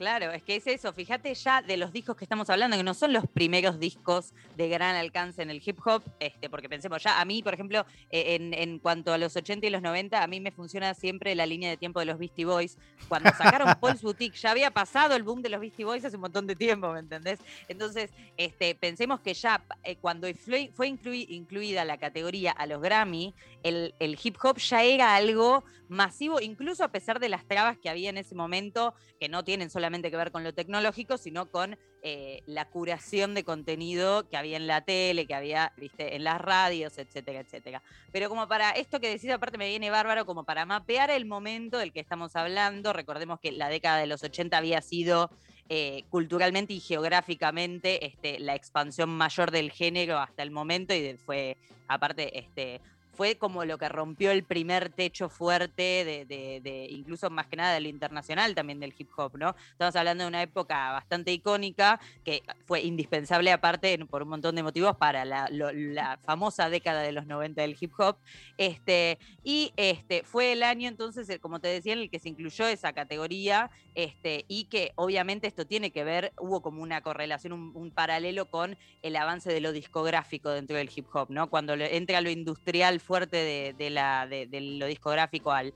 Claro, 0.05 0.33
es 0.33 0.43
que 0.43 0.57
es 0.57 0.67
eso. 0.67 0.93
Fíjate 0.93 1.33
ya 1.33 1.63
de 1.63 1.79
los 1.79 1.91
discos 1.91 2.15
que 2.15 2.27
estamos 2.27 2.51
hablando, 2.51 2.77
que 2.77 2.83
no 2.83 2.93
son 2.93 3.15
los 3.15 3.27
primeros 3.27 3.81
discos 3.81 4.35
de 4.55 4.69
gran 4.69 4.97
alcance 4.97 5.41
en 5.41 5.49
el 5.49 5.63
hip 5.65 5.79
hop, 5.83 6.03
este, 6.21 6.51
porque 6.51 6.69
pensemos 6.69 7.03
ya, 7.03 7.23
a 7.23 7.25
mí, 7.25 7.43
por 7.43 7.55
ejemplo, 7.55 7.87
eh, 8.11 8.37
en, 8.53 8.79
cuanto 8.81 9.15
a 9.15 9.17
los 9.17 9.35
80 9.35 9.67
y 9.67 9.71
los 9.71 9.81
90, 9.81 10.23
a 10.23 10.27
mí 10.27 10.41
me 10.41 10.51
funciona 10.51 10.93
siempre 10.93 11.35
la 11.35 11.47
línea 11.47 11.71
de 11.71 11.79
tiempo 11.79 12.01
de 12.01 12.05
los 12.05 12.19
Beastie 12.19 12.45
Boys. 12.45 12.77
Cuando 13.09 13.31
sacaron 13.31 13.67
Paul's 13.81 14.03
Boutique, 14.03 14.37
ya 14.37 14.51
había 14.51 14.71
pasado 14.71 15.17
el 15.17 15.23
boom 15.23 15.41
de 15.41 15.49
los 15.49 15.59
Beastie 15.59 15.87
Boys 15.87 16.05
hace 16.05 16.17
un 16.17 16.23
montón 16.23 16.47
de 16.47 16.55
tiempo, 16.55 16.93
¿me 16.93 16.99
entendés? 16.99 17.41
Entonces, 17.69 18.11
este, 18.37 18.75
pensemos 18.75 19.21
que 19.21 19.33
ya 19.33 19.65
eh, 19.85 19.97
cuando 19.97 20.29
fue, 20.35 20.71
fue 20.75 20.87
incluida 20.89 21.83
la 21.87 21.97
categoría 21.97 22.53
a 22.53 22.67
los 22.67 22.83
Grammy, 22.83 23.33
el, 23.63 23.95
el 23.99 24.19
hip 24.23 24.37
hop 24.43 24.59
ya 24.59 24.83
era 24.83 25.17
algo 25.17 25.65
masivo, 25.89 26.41
incluso 26.41 26.85
a 26.85 26.89
pesar 26.89 27.21
de 27.21 27.29
las 27.29 27.47
trabas 27.47 27.79
que 27.79 27.89
había 27.89 28.11
en 28.11 28.19
ese 28.19 28.35
momento, 28.35 28.95
que 29.19 29.29
no 29.29 29.45
tienen 29.45 29.71
solamente 29.71 29.94
que 30.03 30.17
ver 30.17 30.31
con 30.31 30.45
lo 30.45 30.53
tecnológico, 30.53 31.19
sino 31.19 31.51
con 31.51 31.77
eh, 32.03 32.43
la 32.47 32.67
curación 32.67 33.35
de 33.35 33.45
contenido 33.45 34.29
que 34.29 34.37
había 34.37 34.57
en 34.57 34.67
la 34.67 34.83
tele, 34.83 35.27
que 35.27 35.35
había 35.35 35.73
¿viste? 35.77 36.17
en 36.17 36.25
las 36.25 36.41
radios, 36.41 36.99
etcétera, 36.99 37.41
etcétera. 37.41 37.83
Pero 38.13 38.29
como 38.29 38.49
para 38.49 38.71
esto 38.71 39.01
que 39.01 39.09
decís, 39.09 39.31
aparte 39.31 39.59
me 39.59 39.69
viene 39.69 39.91
bárbaro, 39.91 40.27
como 40.27 40.45
para 40.45 40.67
mapear 40.67 41.11
el 41.11 41.27
momento 41.27 41.79
del 41.79 41.93
que 41.93 42.01
estamos 42.01 42.37
hablando, 42.37 42.93
recordemos 42.93 43.41
que 43.41 43.53
la 43.53 43.69
década 43.69 43.99
de 43.99 44.07
los 44.07 44.23
80 44.23 44.57
había 44.57 44.81
sido 44.83 45.31
eh, 45.71 46.05
culturalmente 46.11 46.75
y 46.75 46.81
geográficamente 46.81 48.05
este, 48.05 48.39
la 48.39 48.55
expansión 48.55 49.09
mayor 49.09 49.51
del 49.51 49.73
género 49.73 50.19
hasta 50.19 50.43
el 50.43 50.51
momento 50.51 50.93
y 50.93 51.17
fue 51.17 51.57
aparte 51.89 52.39
este, 52.39 52.83
fue 53.15 53.37
como 53.37 53.65
lo 53.65 53.79
que 53.79 53.89
rompió 53.89 54.31
el 54.31 54.45
primer 54.45 54.91
techo 54.91 55.29
fuerte 55.29 55.83
de, 56.27 56.87
incluso 56.91 57.31
más 57.31 57.47
que 57.47 57.57
nada 57.57 57.75
del 57.75 57.87
internacional 57.87 58.55
también 58.55 58.81
del 58.81 58.95
hip 58.97 59.11
hop, 59.17 59.37
¿no? 59.37 59.55
Estamos 59.73 59.97
hablando 59.97 60.25
de 60.25 60.29
una 60.29 60.43
época 60.43 60.93
bastante 60.93 61.33
icónica 61.33 62.01
que 62.25 62.43
fue 62.67 62.83
indispensable 62.83 63.53
aparte 63.53 63.99
por 64.07 64.23
un 64.23 64.29
montón 64.29 64.55
de 64.55 64.63
motivos 64.63 64.97
para 64.97 65.25
la, 65.25 66.19
famosa 66.25 66.69
década 66.69 67.03
de 67.03 67.13
los 67.13 67.27
90 67.27 67.63
del 67.63 67.77
hip 67.79 67.93
hop. 67.99 68.17
Este, 68.59 69.19
y 69.43 69.73
este, 69.77 70.23
fue 70.25 70.53
el 70.53 70.63
año 70.63 70.89
entonces, 70.89 71.29
eh, 71.29 71.39
como 71.39 71.61
te 71.61 71.69
decía, 71.69 71.93
en 71.93 72.01
el 72.01 72.11
que 72.11 72.19
se 72.19 72.29
incluyó 72.29 72.67
esa 72.67 72.93
categoría 72.93 73.71
este, 73.95 74.45
y 74.49 74.65
que 74.65 74.93
obviamente 74.97 75.47
esto 75.47 75.67
tiene 75.67 75.91
que 75.91 76.05
ver, 76.05 76.33
hubo 76.39 76.63
como 76.63 76.83
una 76.83 77.01
correlación, 77.01 77.53
un, 77.53 77.91
paralelo 77.91 78.51
con 78.51 78.77
el 79.03 79.15
avance 79.15 79.53
de 79.53 79.61
lo 79.61 79.71
discográfico 79.71 80.51
dentro 80.51 80.77
del 80.77 80.91
hip 80.95 81.07
hop, 81.15 81.31
¿no? 81.31 81.49
Cuando 81.49 81.75
entra 81.75 82.21
lo 82.21 82.31
industrial 82.31 82.99
fuerte 83.05 83.75
de, 83.77 83.91
la, 83.91 84.27
de, 84.27 84.49
lo 84.61 84.87
discográfico 84.87 85.53
al, 85.53 85.73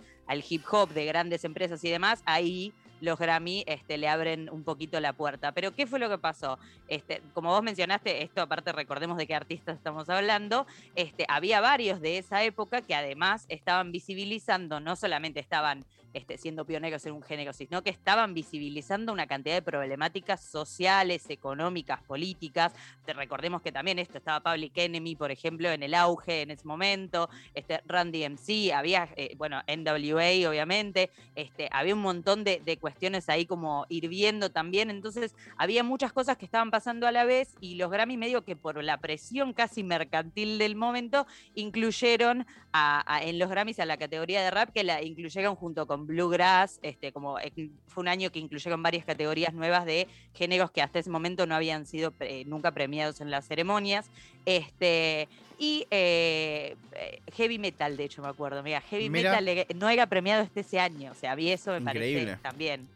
hip 0.48 0.64
hop 0.70 0.90
de 0.90 1.04
grandes 1.04 1.44
empresas 1.44 1.82
y 1.84 1.90
demás, 1.90 2.22
ahí 2.24 2.72
los 3.00 3.18
Grammy 3.18 3.62
este, 3.66 3.96
le 3.96 4.08
abren 4.08 4.50
un 4.50 4.64
poquito 4.64 4.98
la 4.98 5.12
puerta. 5.12 5.52
Pero 5.52 5.72
¿qué 5.72 5.86
fue 5.86 6.00
lo 6.00 6.08
que 6.08 6.18
pasó? 6.18 6.58
Este, 6.88 7.22
como 7.32 7.50
vos 7.50 7.62
mencionaste, 7.62 8.24
esto 8.24 8.42
aparte 8.42 8.72
recordemos 8.72 9.16
de 9.16 9.26
qué 9.26 9.34
artistas 9.34 9.76
estamos 9.76 10.08
hablando, 10.08 10.66
este, 10.96 11.24
había 11.28 11.60
varios 11.60 12.00
de 12.00 12.18
esa 12.18 12.42
época 12.42 12.82
que 12.82 12.94
además 12.94 13.46
estaban 13.48 13.92
visibilizando, 13.92 14.80
no 14.80 14.96
solamente 14.96 15.38
estaban 15.38 15.84
este, 16.14 16.38
siendo 16.38 16.64
pioneros 16.64 17.04
en 17.06 17.14
un 17.14 17.22
género, 17.22 17.52
sino 17.52 17.82
que 17.82 17.90
estaban 17.90 18.34
visibilizando 18.34 19.12
una 19.12 19.26
cantidad 19.26 19.54
de 19.54 19.62
problemáticas 19.62 20.42
sociales, 20.42 21.28
económicas, 21.28 22.02
políticas. 22.02 22.72
Te 23.04 23.12
recordemos 23.12 23.62
que 23.62 23.72
también 23.72 23.98
esto 23.98 24.18
estaba 24.18 24.40
Public 24.40 24.72
Enemy, 24.76 25.16
por 25.16 25.30
ejemplo, 25.30 25.70
en 25.70 25.82
el 25.82 25.94
auge 25.94 26.42
en 26.42 26.50
ese 26.50 26.66
momento, 26.66 27.28
este, 27.54 27.80
Randy 27.86 28.24
MC, 28.24 28.72
había, 28.72 29.08
eh, 29.16 29.34
bueno, 29.36 29.62
NWA, 29.66 30.48
obviamente, 30.48 31.10
este, 31.34 31.68
había 31.72 31.94
un 31.94 32.02
montón 32.02 32.44
de, 32.44 32.78
cuestiones 32.80 33.28
ahí 33.28 33.44
como 33.44 33.86
hirviendo 33.88 34.50
también, 34.50 34.90
entonces 34.90 35.34
había 35.56 35.82
muchas 35.82 36.12
cosas 36.12 36.36
que 36.36 36.44
estaban 36.44 36.70
pasando 36.70 37.06
a 37.06 37.12
la 37.12 37.24
vez 37.24 37.54
y 37.60 37.74
los 37.74 37.90
Grammy 37.90 38.16
medio 38.16 38.44
que 38.44 38.56
por 38.56 38.82
la 38.84 38.98
presión 38.98 39.52
casi 39.52 39.82
mercantil 39.82 40.58
del 40.58 40.76
momento 40.76 41.26
incluyeron 41.54 42.46
en 43.22 43.38
los 43.38 43.50
Grammys 43.50 43.80
a 43.80 43.86
la 43.86 43.96
categoría 43.96 44.42
de 44.42 44.50
rap 44.50 44.70
que 44.70 44.84
la 44.84 45.02
incluyeron 45.02 45.56
junto 45.56 45.86
con 45.86 45.97
Bluegrass, 46.06 46.78
este, 46.82 47.12
como 47.12 47.38
eh, 47.38 47.52
fue 47.86 48.02
un 48.02 48.08
año 48.08 48.30
que 48.30 48.38
incluyeron 48.38 48.82
varias 48.82 49.04
categorías 49.04 49.54
nuevas 49.54 49.84
de 49.84 50.08
géneros 50.34 50.70
que 50.70 50.82
hasta 50.82 50.98
ese 50.98 51.10
momento 51.10 51.46
no 51.46 51.54
habían 51.54 51.86
sido 51.86 52.12
eh, 52.20 52.44
nunca 52.46 52.72
premiados 52.72 53.20
en 53.20 53.30
las 53.30 53.46
ceremonias. 53.46 54.10
Este, 54.46 55.28
y 55.58 55.86
eh, 55.90 56.76
heavy 57.34 57.58
metal, 57.58 57.96
de 57.96 58.04
hecho, 58.04 58.22
me 58.22 58.28
acuerdo. 58.28 58.62
Mira, 58.62 58.80
heavy 58.80 59.10
metal 59.10 59.46
no 59.74 59.88
era 59.88 60.06
premiado 60.06 60.42
este 60.42 60.60
ese 60.60 60.78
año. 60.78 61.12
O 61.12 61.14
sea, 61.14 61.34
vi 61.34 61.50
eso, 61.50 61.72
me 61.72 61.80
parece 61.80 62.36
también. 62.42 62.88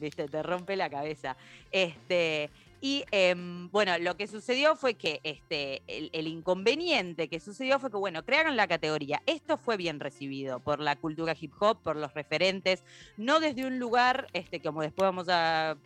Viste, 0.00 0.28
te 0.28 0.42
rompe 0.42 0.76
la 0.76 0.88
cabeza. 0.88 1.36
Este, 1.72 2.50
y 2.80 3.04
em, 3.10 3.70
bueno, 3.70 3.98
lo 3.98 4.16
que 4.16 4.26
sucedió 4.26 4.76
fue 4.76 4.94
que 4.94 5.20
este, 5.24 5.82
el, 5.86 6.26
inconveniente 6.28 7.28
que 7.28 7.40
sucedió 7.40 7.80
fue 7.80 7.90
que, 7.90 7.96
bueno, 7.96 8.24
crearon 8.24 8.56
la 8.56 8.68
categoría. 8.68 9.22
Esto 9.26 9.56
fue 9.56 9.76
bien 9.76 9.98
recibido 10.00 10.60
por 10.60 10.78
la 10.80 10.96
cultura 10.96 11.34
hip 11.38 11.52
hop, 11.58 11.82
por 11.82 11.96
los 11.96 12.14
referentes, 12.14 12.84
no 13.16 13.40
desde 13.40 13.66
un 13.66 13.78
lugar, 13.78 14.28
este, 14.32 14.60
como 14.60 14.82
después 14.82 15.06
vamos 15.06 15.26
a 15.28 15.76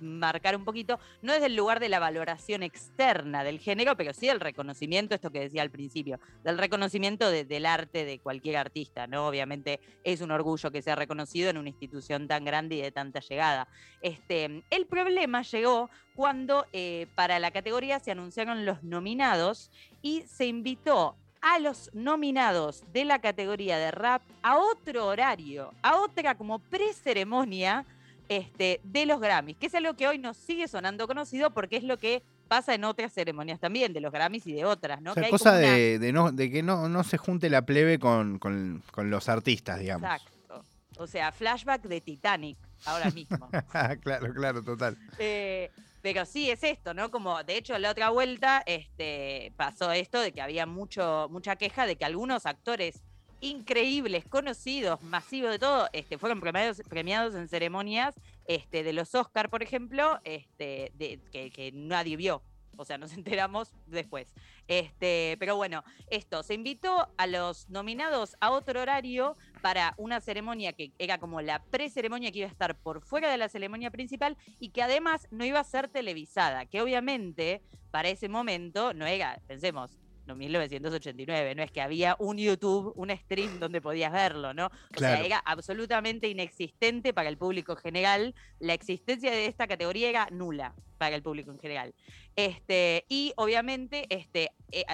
marcar 0.00 0.56
un 0.56 0.64
poquito, 0.64 0.98
no 1.22 1.32
desde 1.32 1.46
el 1.46 1.56
lugar 1.56 1.80
de 1.80 1.88
la 1.88 1.98
valoración 1.98 2.62
externa 2.62 3.44
del 3.44 3.58
género, 3.58 3.96
pero 3.96 4.12
sí 4.12 4.28
el 4.28 4.40
reconocimiento, 4.40 5.14
esto 5.14 5.30
que 5.30 5.40
decía 5.40 5.62
al 5.62 5.70
principio, 5.70 6.20
del 6.44 6.58
reconocimiento 6.58 7.30
del 7.30 7.66
arte 7.66 8.04
de 8.04 8.18
cualquier 8.18 8.56
artista, 8.56 9.06
¿no? 9.06 9.28
Obviamente 9.28 9.80
es 10.04 10.20
un 10.20 10.30
orgullo 10.30 10.70
que 10.70 10.82
sea 10.82 10.96
reconocido 10.96 11.50
en 11.50 11.58
una 11.58 11.68
institución 11.68 12.28
tan 12.28 12.44
grande 12.44 12.76
y 12.76 12.82
de 12.82 12.92
tanta 12.92 13.20
llegada. 13.20 13.68
Este, 14.00 14.62
el 14.70 14.86
problema 14.86 15.42
llegó 15.42 15.90
cuando 16.14 16.66
eh, 16.72 17.06
para 17.14 17.38
la 17.38 17.50
categoría 17.50 18.00
se 18.00 18.10
anunciaron 18.10 18.64
los 18.64 18.82
nominados 18.82 19.70
y 20.02 20.22
se 20.22 20.46
invitó 20.46 21.16
a 21.40 21.58
los 21.58 21.90
nominados 21.94 22.84
de 22.92 23.04
la 23.04 23.20
categoría 23.20 23.78
de 23.78 23.90
rap 23.90 24.22
a 24.42 24.58
otro 24.58 25.06
horario, 25.06 25.72
a 25.82 25.96
otra 26.00 26.36
como 26.36 26.58
pre-ceremonia 26.58 27.86
este, 28.28 28.80
de 28.84 29.06
los 29.06 29.20
Grammys, 29.20 29.56
que 29.56 29.66
es 29.66 29.74
algo 29.74 29.94
que 29.94 30.08
hoy 30.08 30.18
nos 30.18 30.36
sigue 30.36 30.68
sonando 30.68 31.06
conocido 31.06 31.52
porque 31.52 31.76
es 31.76 31.84
lo 31.84 31.98
que 31.98 32.22
pasa 32.48 32.74
en 32.74 32.84
otras 32.84 33.12
ceremonias 33.12 33.60
también, 33.60 33.92
de 33.92 34.00
los 34.00 34.12
Grammys 34.12 34.46
y 34.46 34.52
de 34.52 34.64
otras, 34.64 35.00
¿no? 35.02 35.12
O 35.12 35.30
cosa 35.30 35.54
de, 35.54 35.98
que 36.36 36.62
no, 36.62 36.88
no, 36.88 37.04
se 37.04 37.18
junte 37.18 37.50
la 37.50 37.62
plebe 37.62 37.98
con, 37.98 38.38
con 38.38 38.82
los 39.10 39.28
artistas, 39.28 39.78
digamos. 39.78 40.10
Exacto. 40.10 40.64
O 40.98 41.06
sea, 41.06 41.30
flashback 41.30 41.82
de 41.82 42.00
Titanic 42.00 42.58
ahora 42.84 43.10
mismo. 43.10 43.48
claro, 44.02 44.34
claro, 44.34 44.64
total. 44.64 44.98
Eh, 45.18 45.70
pero 46.02 46.24
sí 46.24 46.50
es 46.50 46.62
esto, 46.64 46.92
¿no? 46.92 47.10
Como 47.10 47.42
de 47.44 47.56
hecho 47.56 47.78
la 47.78 47.90
otra 47.90 48.10
vuelta 48.10 48.62
este, 48.66 49.52
pasó 49.56 49.92
esto 49.92 50.20
de 50.20 50.32
que 50.32 50.42
había 50.42 50.66
mucho, 50.66 51.28
mucha 51.30 51.56
queja 51.56 51.86
de 51.86 51.96
que 51.96 52.04
algunos 52.04 52.46
actores 52.46 53.04
increíbles, 53.40 54.24
conocidos, 54.24 55.02
masivos 55.02 55.50
de 55.50 55.58
todo, 55.58 55.88
este, 55.92 56.18
fueron 56.18 56.40
premiados, 56.40 56.82
premiados 56.88 57.34
en 57.34 57.48
ceremonias 57.48 58.14
este, 58.46 58.82
de 58.82 58.92
los 58.92 59.14
Oscar, 59.14 59.50
por 59.50 59.62
ejemplo, 59.62 60.20
este, 60.24 60.92
que, 61.32 61.50
que 61.50 61.72
nadie 61.72 62.16
vio 62.16 62.42
o 62.78 62.84
sea, 62.84 62.96
nos 62.96 63.12
enteramos 63.16 63.74
después. 63.86 64.32
Este, 64.68 65.36
pero 65.38 65.56
bueno, 65.56 65.84
esto, 66.10 66.42
se 66.42 66.54
invitó 66.54 67.08
a 67.18 67.26
los 67.26 67.68
nominados 67.68 68.36
a 68.40 68.50
otro 68.50 68.80
horario 68.80 69.36
para 69.60 69.94
una 69.98 70.20
ceremonia 70.20 70.72
que 70.72 70.92
era 70.98 71.18
como 71.18 71.42
la 71.42 71.62
pre-ceremonia 71.64 72.30
que 72.30 72.38
iba 72.38 72.48
a 72.48 72.50
estar 72.50 72.76
por 72.78 73.02
fuera 73.02 73.30
de 73.30 73.36
la 73.36 73.48
ceremonia 73.48 73.90
principal 73.90 74.36
y 74.60 74.70
que 74.70 74.82
además 74.82 75.26
no 75.30 75.44
iba 75.44 75.60
a 75.60 75.64
ser 75.64 75.88
televisada, 75.88 76.66
que 76.66 76.80
obviamente 76.80 77.62
para 77.90 78.08
ese 78.08 78.28
momento 78.28 78.94
no 78.94 79.06
era, 79.06 79.40
pensemos, 79.46 79.98
no 80.28 80.36
1989, 80.36 81.54
no 81.54 81.62
es 81.62 81.72
que 81.72 81.80
había 81.80 82.14
un 82.18 82.36
YouTube, 82.36 82.92
un 82.96 83.10
stream 83.10 83.58
donde 83.58 83.80
podías 83.80 84.12
verlo, 84.12 84.52
¿no? 84.54 84.66
O 84.66 84.98
sea, 84.98 85.20
era 85.22 85.38
absolutamente 85.38 86.28
inexistente 86.28 87.12
para 87.12 87.28
el 87.28 87.38
público 87.38 87.76
general, 87.76 88.34
la 88.60 88.74
existencia 88.74 89.30
de 89.30 89.46
esta 89.46 89.66
categoría 89.66 90.10
era 90.10 90.28
nula 90.30 90.74
para 90.98 91.16
el 91.16 91.22
público 91.22 91.50
en 91.50 91.58
general. 91.58 91.94
Este, 92.36 93.04
y 93.08 93.32
obviamente 93.36 94.06
este, 94.10 94.50
eh, 94.70 94.84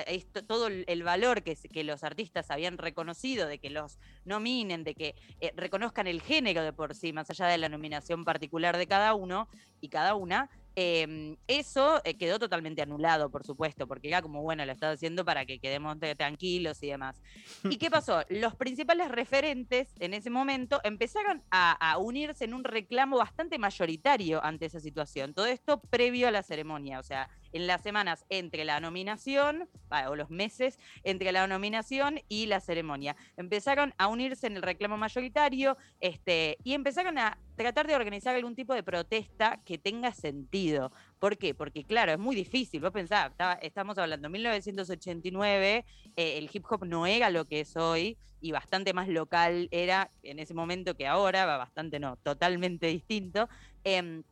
todo 0.46 0.68
el 0.68 1.02
valor 1.02 1.42
que, 1.42 1.56
que, 1.56 1.82
los 1.82 2.04
artistas 2.04 2.50
habían 2.50 2.78
reconocido, 2.78 3.48
de 3.48 3.58
que 3.58 3.70
los 3.70 3.98
nominen, 4.24 4.84
de 4.84 4.94
que 4.94 5.14
eh, 5.40 5.52
reconozcan 5.56 6.06
el 6.06 6.22
género 6.22 6.62
de 6.62 6.72
por 6.72 6.94
sí, 6.94 7.12
más 7.12 7.28
allá 7.30 7.46
de 7.46 7.58
la 7.58 7.68
nominación 7.68 8.24
particular 8.24 8.76
de 8.76 8.86
cada 8.86 9.14
uno 9.14 9.48
y 9.80 9.88
cada 9.88 10.14
una, 10.14 10.48
Em, 10.76 11.36
eso 11.46 12.00
eh, 12.04 12.16
quedó 12.16 12.38
totalmente 12.38 12.82
anulado, 12.82 13.30
por 13.30 13.44
supuesto, 13.44 13.86
porque 13.86 14.08
era 14.08 14.22
como, 14.22 14.42
bueno, 14.42 14.64
lo 14.66 14.72
estaba 14.72 14.92
haciendo 14.92 15.24
para 15.24 15.46
que 15.46 15.60
quedemos 15.60 15.96
tranquilos 16.16 16.82
y 16.82 16.88
demás. 16.88 17.20
¿Y 17.64 17.76
qué 17.76 17.90
pasó? 17.90 18.22
Los 18.28 18.56
principales 18.56 19.08
referentes 19.08 19.94
en 20.00 20.14
ese 20.14 20.30
momento 20.30 20.80
empezaron 20.82 21.42
a, 21.50 21.96
unirse 21.98 22.44
en 22.44 22.54
un 22.54 22.64
reclamo 22.64 23.18
bastante 23.18 23.58
mayoritario 23.58 24.44
ante 24.44 24.66
esa 24.66 24.80
situación. 24.80 25.32
Todo 25.32 25.46
esto 25.46 25.80
previo 25.80 26.26
a 26.26 26.30
la 26.32 26.42
ceremonia, 26.42 26.98
o 26.98 27.02
sea, 27.02 27.28
en 27.54 27.66
las 27.66 27.82
semanas 27.82 28.26
entre 28.28 28.64
la 28.64 28.80
nominación, 28.80 29.68
o 30.08 30.16
los 30.16 30.28
meses 30.28 30.78
entre 31.04 31.30
la 31.30 31.46
nominación 31.46 32.20
y 32.28 32.46
la 32.46 32.60
ceremonia. 32.60 33.16
Empezaron 33.36 33.94
a 33.96 34.08
unirse 34.08 34.48
en 34.48 34.56
el 34.56 34.62
reclamo 34.62 34.96
mayoritario 34.96 35.76
este, 36.00 36.58
y 36.64 36.74
empezaron 36.74 37.16
a 37.16 37.38
tratar 37.56 37.86
de 37.86 37.94
organizar 37.94 38.34
algún 38.34 38.56
tipo 38.56 38.74
de 38.74 38.82
protesta 38.82 39.60
que 39.64 39.78
tenga 39.78 40.12
sentido. 40.12 40.90
¿Por 41.20 41.38
qué? 41.38 41.54
Porque 41.54 41.84
claro, 41.84 42.12
es 42.12 42.18
muy 42.18 42.34
difícil. 42.34 42.80
Vos 42.80 42.90
pensás, 42.90 43.30
estamos 43.62 43.96
hablando 43.98 44.28
de 44.28 44.32
1989, 44.32 45.84
eh, 46.16 46.38
el 46.38 46.50
hip 46.52 46.64
hop 46.68 46.84
no 46.84 47.06
era 47.06 47.30
lo 47.30 47.44
que 47.44 47.60
es 47.60 47.76
hoy 47.76 48.18
y 48.40 48.52
bastante 48.52 48.92
más 48.92 49.08
local 49.08 49.68
era 49.70 50.10
en 50.22 50.38
ese 50.38 50.54
momento 50.54 50.96
que 50.96 51.06
ahora, 51.06 51.46
bastante 51.56 52.00
no, 52.00 52.16
totalmente 52.16 52.88
distinto. 52.88 53.48
Em, 53.84 54.24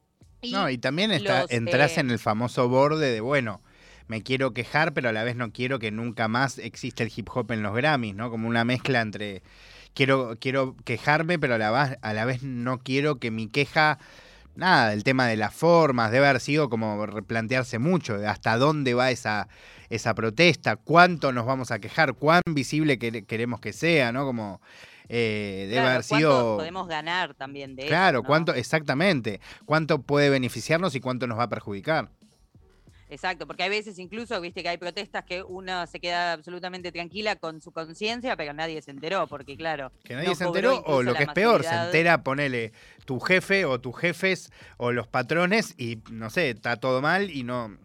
y 0.42 0.52
no, 0.52 0.68
y 0.68 0.76
también 0.76 1.12
entras 1.12 1.96
eh, 1.96 2.00
en 2.00 2.10
el 2.10 2.18
famoso 2.18 2.68
borde 2.68 3.12
de, 3.12 3.20
bueno, 3.20 3.62
me 4.08 4.22
quiero 4.22 4.52
quejar, 4.52 4.92
pero 4.92 5.08
a 5.08 5.12
la 5.12 5.22
vez 5.22 5.36
no 5.36 5.52
quiero 5.52 5.78
que 5.78 5.90
nunca 5.90 6.28
más 6.28 6.58
exista 6.58 7.04
el 7.04 7.12
hip 7.14 7.28
hop 7.32 7.52
en 7.52 7.62
los 7.62 7.74
Grammys, 7.74 8.14
¿no? 8.14 8.28
Como 8.30 8.48
una 8.48 8.64
mezcla 8.64 9.00
entre 9.00 9.42
quiero, 9.94 10.36
quiero 10.40 10.76
quejarme, 10.84 11.38
pero 11.38 11.54
a 11.54 11.58
la, 11.58 11.70
vez, 11.70 11.98
a 12.02 12.12
la 12.12 12.24
vez 12.24 12.42
no 12.42 12.80
quiero 12.80 13.20
que 13.20 13.30
mi 13.30 13.46
queja, 13.46 13.98
nada, 14.56 14.92
el 14.92 15.04
tema 15.04 15.28
de 15.28 15.36
las 15.36 15.54
formas, 15.54 16.10
debe 16.10 16.26
haber 16.26 16.40
sido 16.40 16.68
como 16.68 17.06
replantearse 17.06 17.78
mucho, 17.78 18.16
hasta 18.26 18.56
dónde 18.58 18.94
va 18.94 19.12
esa, 19.12 19.48
esa 19.90 20.14
protesta, 20.14 20.76
cuánto 20.76 21.32
nos 21.32 21.46
vamos 21.46 21.70
a 21.70 21.78
quejar, 21.78 22.14
cuán 22.14 22.42
visible 22.50 22.98
queremos 22.98 23.60
que 23.60 23.72
sea, 23.72 24.10
¿no? 24.10 24.24
Como 24.24 24.60
eh, 25.14 25.66
debe 25.68 25.86
haber 25.86 26.02
sido. 26.04 26.56
podemos 26.56 26.88
ganar 26.88 27.34
también 27.34 27.76
de 27.76 27.84
claro, 27.86 28.20
eso. 28.20 28.26
cuánto, 28.26 28.54
exactamente. 28.54 29.42
Cuánto 29.66 30.00
puede 30.00 30.30
beneficiarnos 30.30 30.94
y 30.94 31.00
cuánto 31.00 31.26
nos 31.26 31.38
va 31.38 31.42
a 31.42 31.48
perjudicar. 31.50 32.08
Exacto, 33.10 33.46
porque 33.46 33.64
hay 33.64 33.68
veces 33.68 33.98
incluso, 33.98 34.40
viste, 34.40 34.62
que 34.62 34.70
hay 34.70 34.78
protestas 34.78 35.24
que 35.26 35.42
uno 35.42 35.86
se 35.86 36.00
queda 36.00 36.32
absolutamente 36.32 36.90
tranquila 36.92 37.36
con 37.36 37.60
su 37.60 37.70
conciencia, 37.70 38.36
pero 38.36 38.54
nadie 38.54 38.80
se 38.80 38.90
enteró, 38.90 39.26
porque 39.26 39.54
claro. 39.54 39.92
Que 40.02 40.14
nadie 40.14 40.34
se 40.34 40.44
enteró, 40.44 40.80
o 40.86 41.02
lo 41.02 41.12
que 41.12 41.24
es 41.24 41.32
peor, 41.34 41.62
se 41.62 41.74
entera, 41.74 42.22
ponele 42.24 42.72
tu 43.04 43.20
jefe 43.20 43.66
o 43.66 43.78
tus 43.82 43.94
jefes 43.98 44.50
o 44.78 44.92
los 44.92 45.08
patrones 45.08 45.74
y 45.76 45.98
no 46.10 46.30
sé, 46.30 46.48
está 46.48 46.76
todo 46.76 47.02
mal 47.02 47.30
y 47.30 47.42
no. 47.42 47.76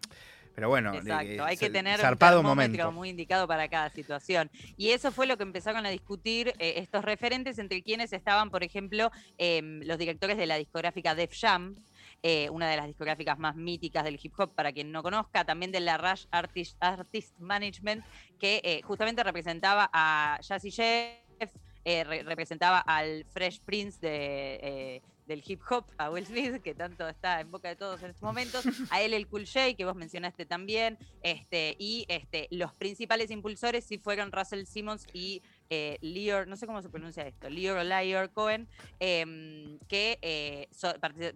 Pero 0.58 0.70
bueno, 0.70 0.92
Exacto. 0.92 1.44
hay 1.44 1.56
que 1.56 1.70
tener 1.70 2.00
un 2.04 2.18
termómetro 2.18 2.90
muy 2.90 3.10
indicado 3.10 3.46
para 3.46 3.68
cada 3.68 3.90
situación. 3.90 4.50
Y 4.76 4.90
eso 4.90 5.12
fue 5.12 5.28
lo 5.28 5.36
que 5.36 5.44
empezaron 5.44 5.86
a 5.86 5.88
discutir 5.88 6.48
eh, 6.58 6.74
estos 6.78 7.04
referentes, 7.04 7.60
entre 7.60 7.80
quienes 7.80 8.12
estaban, 8.12 8.50
por 8.50 8.64
ejemplo, 8.64 9.12
em, 9.36 9.82
los 9.84 9.98
directores 9.98 10.36
de 10.36 10.46
la 10.46 10.56
discográfica 10.56 11.14
Def 11.14 11.32
Jam, 11.40 11.76
eh, 12.24 12.50
una 12.50 12.68
de 12.68 12.76
las 12.76 12.88
discográficas 12.88 13.38
más 13.38 13.54
míticas 13.54 14.02
del 14.02 14.18
hip 14.20 14.32
hop, 14.36 14.52
para 14.52 14.72
quien 14.72 14.90
no 14.90 15.04
conozca, 15.04 15.44
también 15.44 15.70
de 15.70 15.78
la 15.78 15.96
Rush 15.96 16.24
Artist, 16.32 16.76
Artist 16.80 17.38
Management, 17.38 18.04
que 18.40 18.60
eh, 18.64 18.82
justamente 18.82 19.22
representaba 19.22 19.88
a 19.92 20.40
Jazzy 20.42 20.72
Jeff, 20.72 21.52
eh, 21.84 22.02
representaba 22.02 22.80
al 22.80 23.24
Fresh 23.30 23.60
Prince 23.60 24.00
de, 24.00 25.02
del 25.28 25.44
hip 25.46 25.60
hop, 25.70 25.84
a 25.98 26.10
Will 26.10 26.26
Smith, 26.26 26.60
que 26.62 26.74
tanto 26.74 27.06
está 27.06 27.40
en 27.40 27.50
boca 27.50 27.68
de 27.68 27.76
todos 27.76 28.02
en 28.02 28.10
estos 28.10 28.22
momentos, 28.22 28.64
a 28.90 29.00
él 29.02 29.12
el 29.12 29.28
Cool 29.28 29.46
J, 29.46 29.74
que 29.74 29.84
vos 29.84 29.94
mencionaste 29.94 30.46
también, 30.46 30.98
este, 31.22 31.76
y 31.78 32.06
este, 32.08 32.48
los 32.50 32.72
principales 32.74 33.30
impulsores 33.30 33.84
sí 33.84 33.98
fueron 33.98 34.32
Russell 34.32 34.64
Simmons 34.64 35.06
y 35.12 35.42
eh, 35.70 35.98
Leor, 36.00 36.48
no 36.48 36.56
sé 36.56 36.66
cómo 36.66 36.80
se 36.80 36.88
pronuncia 36.88 37.26
esto, 37.26 37.50
Leor 37.50 37.78
o 37.78 37.84
Lior 37.84 38.32
Cohen, 38.32 38.66
em, 39.00 39.78
que 39.86 40.18
eh, 40.22 40.68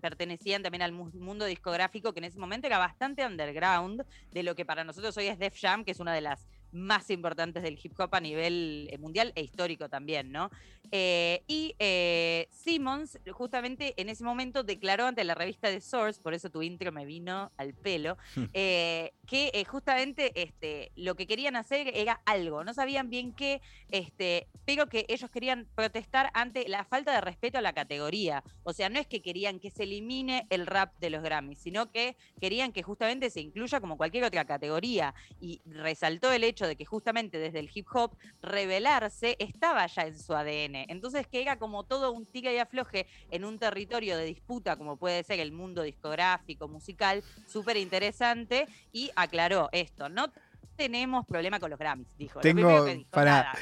pertenecían 0.00 0.62
también 0.62 0.83
al 0.83 0.92
mundo 0.92 1.44
discográfico 1.44 2.14
que 2.14 2.20
en 2.20 2.24
ese 2.24 2.38
momento 2.38 2.66
era 2.66 2.78
bastante 2.78 3.26
underground 3.26 4.05
de 4.31 4.42
lo 4.42 4.55
que 4.55 4.64
para 4.64 4.85
nosotros 4.85 5.14
hoy 5.18 5.26
es 5.26 5.38
Def 5.38 5.61
Jam, 5.61 5.85
que 5.85 5.90
es 5.90 6.00
una 6.00 6.14
de 6.14 6.22
las 6.22 6.48
más 6.72 7.11
importantes 7.11 7.62
del 7.62 7.78
hip 7.82 7.98
hop 7.98 8.14
a 8.14 8.20
nivel 8.20 8.88
eh, 8.90 8.98
mundial 8.98 9.32
e 9.35 9.42
histórico 9.42 9.88
también, 9.88 10.32
¿no? 10.32 10.50
Eh, 10.90 11.42
y 11.46 11.74
eh, 11.78 12.48
Simmons, 12.50 13.18
justamente 13.32 13.94
en 13.96 14.08
ese 14.08 14.24
momento, 14.24 14.62
declaró 14.62 15.06
ante 15.06 15.24
la 15.24 15.35
revista 15.35 15.68
The 15.68 15.80
Source, 15.80 16.20
por 16.20 16.35
eso 16.35 16.50
tu 16.50 16.62
intro 16.62 16.92
me 16.92 17.06
vino 17.06 17.52
al 17.56 17.74
pelo, 17.74 18.16
que 18.52 19.66
justamente 19.68 20.32
este, 20.40 20.92
lo 20.96 21.14
que 21.14 21.26
querían 21.26 21.56
hacer 21.56 21.90
era 21.94 22.20
algo, 22.26 22.64
no 22.64 22.74
sabían 22.74 23.08
bien 23.08 23.32
qué, 23.32 23.62
este, 23.90 24.48
pero 24.64 24.88
que 24.88 25.06
ellos 25.08 25.30
querían 25.30 25.66
protestar 25.74 26.30
ante 26.35 26.68
la 26.68 26.85
falta 26.85 27.12
de 27.12 27.20
respeto 27.20 27.58
a 27.58 27.62
la 27.62 27.72
categoría. 27.72 28.42
O 28.64 28.72
sea, 28.72 28.88
no 28.88 28.98
es 28.98 29.06
que 29.06 29.22
querían 29.22 29.61
que 29.61 29.70
se 29.70 29.85
elimine 29.85 30.46
el 30.50 30.66
rap 30.66 30.92
de 30.98 31.11
los 31.11 31.22
Grammys, 31.22 31.58
sino 31.58 31.90
que 31.90 32.16
querían 32.40 32.72
que 32.72 32.82
justamente 32.82 33.30
se 33.30 33.40
incluya 33.40 33.80
como 33.80 33.96
cualquier 33.96 34.24
otra 34.24 34.44
categoría. 34.44 35.14
Y 35.40 35.61
resaltó 35.64 36.32
el 36.32 36.44
hecho 36.44 36.62
de 36.66 36.77
que 36.77 36.85
justamente 36.85 37.38
desde 37.38 37.59
el 37.59 37.70
hip 37.72 37.87
hop 37.92 38.16
revelarse 38.42 39.37
estaba 39.38 39.87
ya 39.87 40.07
en 40.07 40.18
su 40.18 40.35
ADN. 40.35 40.87
Entonces 40.88 41.27
que 41.27 41.42
era 41.42 41.59
como 41.59 41.85
todo 41.85 42.12
un 42.12 42.27
tira 42.27 42.53
y 42.53 42.59
afloje 42.59 43.07
en 43.31 43.44
un 43.44 43.59
territorio 43.59 44.16
de 44.16 44.25
disputa 44.25 44.77
como 44.77 44.96
puede 44.96 45.22
ser 45.25 45.40
el 45.40 45.53
mundo 45.53 45.83
discográfico, 45.83 46.68
musical, 46.68 47.22
súper 47.46 47.77
interesante 47.77 48.66
y 48.92 49.11
aclaró 49.16 49.68
esto, 49.72 50.09
no 50.09 50.33
tenemos 50.77 51.27
problema 51.27 51.61
con 51.61 51.70
los 51.70 51.79
Grammys, 51.79 52.16
dijo. 52.16 52.40
Tengo, 52.40 52.87
para... 53.11 53.53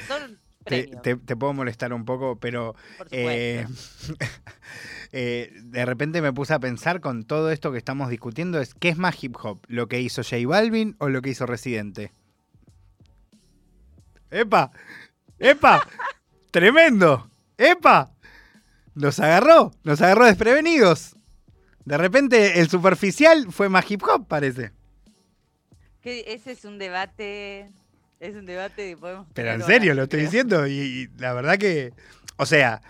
te, 0.63 0.87
te, 0.87 1.35
puedo 1.35 1.53
molestar 1.53 1.93
un 1.93 2.05
poco, 2.05 2.37
pero 2.37 2.75
eh, 3.11 3.65
eh, 5.11 5.51
de 5.61 5.85
repente 5.85 6.21
me 6.21 6.33
puse 6.33 6.53
a 6.53 6.59
pensar 6.59 7.01
con 7.01 7.23
todo 7.23 7.51
esto 7.51 7.71
que 7.71 7.77
estamos 7.77 8.09
discutiendo, 8.09 8.59
es 8.59 8.73
¿qué 8.73 8.89
es 8.89 8.97
más 8.97 9.21
hip 9.23 9.35
hop? 9.41 9.59
¿Lo 9.67 9.87
que 9.87 9.99
hizo 9.99 10.23
J 10.23 10.47
Balvin 10.47 10.95
o 10.99 11.09
lo 11.09 11.21
que 11.21 11.29
hizo 11.29 11.45
Residente? 11.45 12.11
¡Epa! 14.31 14.71
¡Epa! 15.37 15.85
¡Tremendo! 16.51 17.29
¡Epa! 17.57 18.11
Nos 18.95 19.19
agarró, 19.19 19.73
nos 19.83 20.01
agarró 20.01 20.25
desprevenidos. 20.25 21.15
De 21.85 21.97
repente 21.97 22.59
el 22.59 22.69
superficial 22.69 23.51
fue 23.51 23.67
más 23.69 23.89
hip 23.91 24.01
hop, 24.03 24.27
parece. 24.27 24.71
Que 26.01 26.23
ese 26.27 26.53
es 26.53 26.65
un 26.65 26.79
debate. 26.79 27.69
Es 28.19 28.35
un 28.35 28.45
debate 28.45 28.95
podemos. 28.97 29.27
Pero 29.33 29.51
en 29.51 29.63
serio, 29.63 29.93
lo 29.93 30.03
estoy 30.03 30.21
diciendo. 30.21 30.67
Y, 30.67 31.09
la 31.17 31.33
verdad 31.33 31.57
que. 31.57 31.93
O 32.37 32.45
sea, 32.45 32.81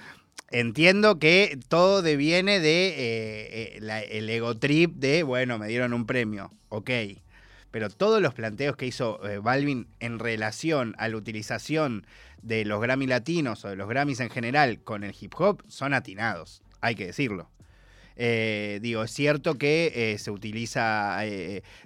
entiendo 0.49 1.19
que 1.19 1.57
todo 1.67 2.01
deviene 2.01 2.59
de 2.59 2.87
eh, 2.89 3.79
eh, 3.81 4.07
el 4.11 4.29
ego 4.29 4.57
trip 4.57 4.95
de, 4.95 5.23
bueno, 5.23 5.57
me 5.57 5.67
dieron 5.67 5.93
un 5.93 6.05
premio. 6.05 6.51
Ok 6.69 6.89
pero 7.71 7.89
todos 7.89 8.21
los 8.21 8.33
planteos 8.33 8.75
que 8.75 8.85
hizo 8.85 9.25
eh, 9.27 9.39
Balvin 9.39 9.87
en 9.99 10.19
relación 10.19 10.93
a 10.97 11.07
la 11.07 11.17
utilización 11.17 12.05
de 12.41 12.65
los 12.65 12.81
Grammy 12.81 13.07
latinos 13.07 13.65
o 13.65 13.69
de 13.69 13.75
los 13.75 13.87
Grammys 13.87 14.19
en 14.19 14.29
general 14.29 14.81
con 14.83 15.03
el 15.03 15.15
hip 15.19 15.33
hop 15.37 15.63
son 15.67 15.93
atinados, 15.93 16.61
hay 16.81 16.95
que 16.95 17.07
decirlo. 17.07 17.49
Eh, 18.23 18.79
digo, 18.83 19.03
es 19.03 19.11
cierto 19.11 19.57
que 19.57 19.93
eh, 19.95 20.17
se 20.19 20.31
utiliza 20.31 21.23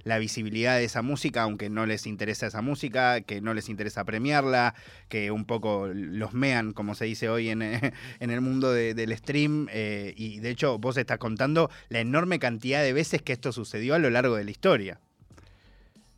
la 0.04 0.18
visibilidad 0.18 0.76
de 0.76 0.84
esa 0.84 1.02
música, 1.02 1.44
aunque 1.44 1.70
no 1.70 1.86
les 1.86 2.08
interesa 2.08 2.48
esa 2.48 2.62
música, 2.62 3.22
que 3.22 3.40
no 3.42 3.54
les 3.54 3.70
interesa 3.70 4.04
premiarla, 4.04 4.74
que 5.08 5.30
un 5.30 5.46
poco 5.46 5.88
los 5.88 6.34
mean, 6.34 6.74
como 6.74 6.96
se 6.96 7.06
dice 7.06 7.30
hoy 7.30 7.50
en, 7.50 7.62
en 8.20 8.32
el 8.32 8.42
mundo 8.42 8.74
del 8.74 9.16
stream. 9.16 9.68
y 9.72 10.40
de 10.40 10.50
hecho, 10.50 10.80
vos 10.80 10.98
estás 10.98 11.20
contando 11.20 11.70
la 11.90 12.00
enorme 12.00 12.40
cantidad 12.40 12.82
de 12.82 12.92
veces 12.92 13.22
que 13.22 13.34
esto 13.34 13.54
sucedió 13.54 13.94
a 13.94 14.00
lo 14.00 14.10
largo 14.10 14.36
de 14.36 14.44
la 14.44 14.52
historia. 14.52 15.00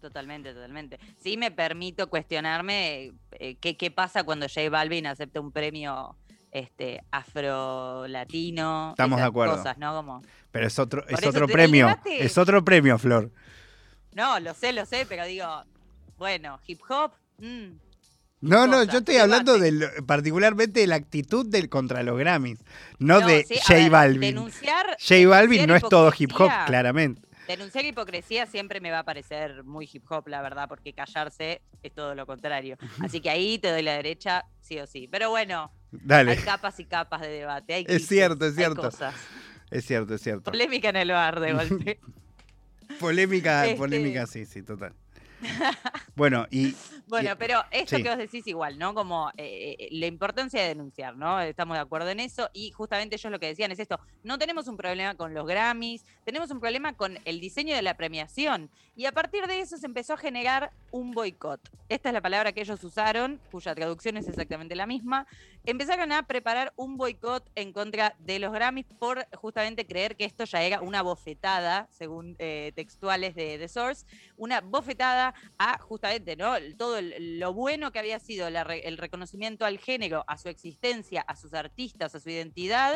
Totalmente, 0.07 0.53
totalmente. 0.53 0.99
Sí 1.17 1.35
me 1.35 1.51
permito 1.51 2.09
cuestionarme 2.09 3.11
eh, 3.33 3.57
qué, 3.57 3.91
pasa 3.91 4.23
cuando 4.23 4.47
J 4.47 4.69
Balvin 4.69 5.05
acepta 5.05 5.41
un 5.41 5.51
premio 5.51 6.15
este 6.49 7.03
afro-latino. 7.11 8.91
Estamos 8.91 9.19
de 9.19 9.25
acuerdo. 9.25 9.57
Cosas, 9.57 9.77
¿no? 9.77 9.93
Como... 9.93 10.21
Pero 10.51 10.65
es 10.65 10.79
otro, 10.79 11.05
es 11.09 11.25
otro 11.25 11.45
premio. 11.45 11.93
Es 12.05 12.37
otro 12.37 12.63
premio, 12.63 12.97
Flor. 12.97 13.33
No, 14.13 14.39
lo 14.39 14.53
sé, 14.53 14.71
lo 14.71 14.85
sé, 14.85 15.05
pero 15.09 15.25
digo, 15.25 15.45
bueno, 16.17 16.57
hip 16.65 16.79
hop, 16.87 17.11
mm, 17.39 17.67
No, 18.39 18.65
no, 18.65 18.83
yo 18.85 18.99
estoy 18.99 19.17
hablando 19.17 19.59
de 19.59 19.73
lo- 19.73 20.05
particularmente 20.05 20.79
de 20.79 20.87
la 20.87 20.95
actitud 20.95 21.45
del 21.45 21.67
contra 21.67 22.01
los 22.01 22.17
Grammys, 22.17 22.63
no, 22.97 23.19
no, 23.19 23.27
de 23.27 23.43
sí, 23.43 23.55
J 23.59 23.73
ver, 23.73 23.91
Balvin. 23.91 24.21
Denunciar, 24.21 24.85
J 25.05 25.27
Balvin 25.27 25.61
denunciar 25.61 25.67
no 25.67 25.75
es 25.75 25.83
todo 25.83 26.13
hip 26.17 26.31
hop, 26.39 26.49
claramente. 26.65 27.26
Denunciar 27.47 27.85
hipocresía 27.85 28.45
siempre 28.45 28.81
me 28.81 28.91
va 28.91 28.99
a 28.99 29.03
parecer 29.03 29.63
muy 29.63 29.89
hip 29.91 30.03
hop, 30.11 30.27
la 30.27 30.41
verdad, 30.41 30.67
porque 30.67 30.93
callarse 30.93 31.61
es 31.81 31.93
todo 31.93 32.13
lo 32.13 32.25
contrario. 32.25 32.77
Así 33.01 33.21
que 33.21 33.29
ahí 33.29 33.57
te 33.57 33.71
doy 33.71 33.83
la 33.83 33.93
derecha, 33.93 34.45
sí 34.61 34.77
o 34.79 34.85
sí. 34.87 35.07
Pero 35.09 35.29
bueno, 35.29 35.71
Dale, 35.91 36.31
hay 36.31 36.37
capas 36.37 36.79
y 36.79 36.85
capas 36.85 37.21
de 37.21 37.29
debate. 37.29 37.73
hay 37.73 37.85
Es 37.87 38.05
cierto, 38.07 38.45
es 38.45 38.51
hay 38.51 38.57
cierto. 38.57 38.81
cosas. 38.81 39.15
es 39.71 39.85
cierto, 39.85 40.13
es 40.15 40.21
cierto. 40.21 40.51
Polémica 40.51 40.89
en 40.89 40.97
el 40.97 41.11
bar 41.11 41.39
de 41.39 41.53
golpe. 41.53 41.99
Polémica, 42.99 43.65
Este- 43.65 43.77
polémica, 43.77 44.25
sí, 44.27 44.45
sí, 44.45 44.63
total. 44.63 44.93
Bueno, 46.15 46.47
y 46.49 46.73
Bueno, 47.07 47.31
Y- 47.33 47.35
pero 47.35 47.61
esto 47.71 47.97
sí. 47.97 48.03
que 48.03 48.09
vos 48.09 48.17
decís 48.17 48.45
igual, 48.47 48.77
¿no? 48.79 48.93
Como 48.93 49.29
eh, 49.37 49.75
eh, 49.79 49.87
la 49.91 50.07
importancia 50.07 50.61
de 50.61 50.69
denunciar, 50.69 51.15
¿no? 51.15 51.39
Estamos 51.39 51.77
de 51.77 51.81
acuerdo 51.81 52.09
en 52.09 52.19
eso. 52.19 52.49
Y 52.53 52.71
justamente 52.71 53.15
ellos 53.15 53.31
lo 53.31 53.39
que 53.39 53.45
decían 53.47 53.71
es 53.71 53.79
esto, 53.79 53.99
no 54.23 54.37
tenemos 54.39 54.67
un 54.67 54.77
problema 54.77 55.15
con 55.15 55.33
los 55.33 55.45
Grammys, 55.45 56.03
tenemos 56.25 56.49
un 56.51 56.59
problema 56.59 56.93
con 56.93 57.19
el 57.25 57.39
diseño 57.39 57.75
de 57.75 57.81
la 57.83 57.95
premiación. 57.95 58.69
Y 58.95 59.05
a 59.05 59.11
partir 59.11 59.45
de 59.47 59.59
eso 59.59 59.77
se 59.77 59.85
empezó 59.85 60.13
a 60.13 60.17
generar 60.17 60.71
un 60.91 61.11
boicot. 61.11 61.61
Esta 61.87 62.09
es 62.09 62.13
la 62.13 62.21
palabra 62.21 62.51
que 62.51 62.61
ellos 62.61 62.83
usaron, 62.83 63.39
cuya 63.51 63.75
traducción 63.75 64.17
es 64.17 64.27
exactamente 64.27 64.75
la 64.75 64.87
misma. 64.87 65.27
Empezaron 65.69 66.13
a 66.13 66.23
preparar 66.23 66.71
un 66.77 66.95
boicot 66.95 67.51
en 67.55 67.73
contra 67.73 68.15
de 68.19 68.39
los 68.39 68.53
Grammys 68.53 68.85
por 68.97 69.27
justamente 69.35 69.85
creer 69.85 70.15
que 70.15 70.23
esto 70.23 70.45
ya 70.45 70.63
era 70.63 70.79
una 70.79 71.01
bofetada, 71.01 71.89
según 71.91 72.37
eh, 72.39 72.71
textuales 72.73 73.35
de 73.35 73.67
Source, 73.67 74.05
una 74.37 74.61
bofetada 74.61 75.33
a 75.57 75.77
justamente 75.79 76.37
¿no? 76.37 76.53
todo 76.77 77.01
lo 77.01 77.53
bueno 77.53 77.91
que 77.91 77.99
había 77.99 78.17
sido 78.19 78.49
la 78.49 78.61
el 78.61 78.97
reconocimiento 78.97 79.65
al 79.65 79.77
género, 79.77 80.23
a 80.27 80.37
su 80.37 80.47
existencia, 80.47 81.19
a 81.19 81.35
sus 81.35 81.53
artistas, 81.53 82.15
a 82.15 82.21
su 82.21 82.29
identidad, 82.29 82.95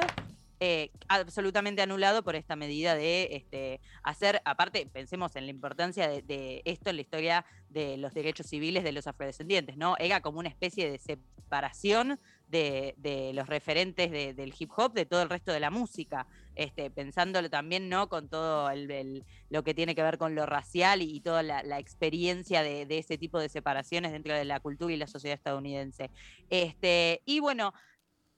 eh, 0.64 0.92
absolutamente 1.08 1.82
anulado 1.82 2.24
por 2.24 2.36
esta 2.36 2.56
medida 2.56 2.94
de 2.94 3.30
este, 3.32 3.82
hacer, 4.04 4.44
aparte, 4.46 4.86
pensemos 4.86 5.36
en 5.36 5.46
la 5.46 5.50
importancia 5.50 6.08
de, 6.08 6.62
esto 6.66 6.92
en 6.92 6.98
la 6.98 7.02
historia 7.02 7.46
de 7.70 7.98
los 7.98 8.14
derechos 8.14 8.46
civiles 8.46 8.84
de 8.84 8.92
los 8.92 9.08
afrodescendientes, 9.08 9.76
¿no? 9.76 9.96
Era 9.98 10.22
como 10.22 10.38
una 10.38 10.50
especie 10.50 10.92
de 10.92 11.00
separación 11.00 12.20
de, 12.48 13.32
los 13.34 13.48
referentes 13.50 14.12
de- 14.12 14.36
del 14.36 14.54
hip 14.58 14.70
hop 14.78 14.94
de 14.94 15.08
todo 15.08 15.24
el 15.24 15.30
resto 15.30 15.52
de 15.52 15.62
la 15.62 15.72
música, 15.72 16.28
este, 16.54 16.92
pensándolo 16.92 17.50
también, 17.50 17.90
¿no? 17.90 18.08
Con 18.08 18.30
todo 18.30 18.70
el- 18.70 19.26
lo 19.50 19.64
que 19.64 19.74
tiene 19.74 19.96
que 19.96 20.04
ver 20.04 20.20
con 20.20 20.36
lo 20.36 20.46
racial 20.46 21.02
y, 21.02 21.22
toda 21.22 21.42
la, 21.42 21.64
la 21.64 21.80
experiencia 21.80 22.62
de, 22.62 22.86
de 22.86 23.00
ese 23.00 23.18
tipo 23.18 23.40
de 23.40 23.50
separaciones 23.50 24.12
dentro 24.12 24.36
de 24.36 24.46
la 24.46 24.60
cultura 24.60 24.94
y 24.94 24.98
la 24.98 25.08
sociedad 25.08 25.38
estadounidense. 25.38 26.12
Este, 26.52 27.24
y 27.26 27.40
bueno, 27.40 27.74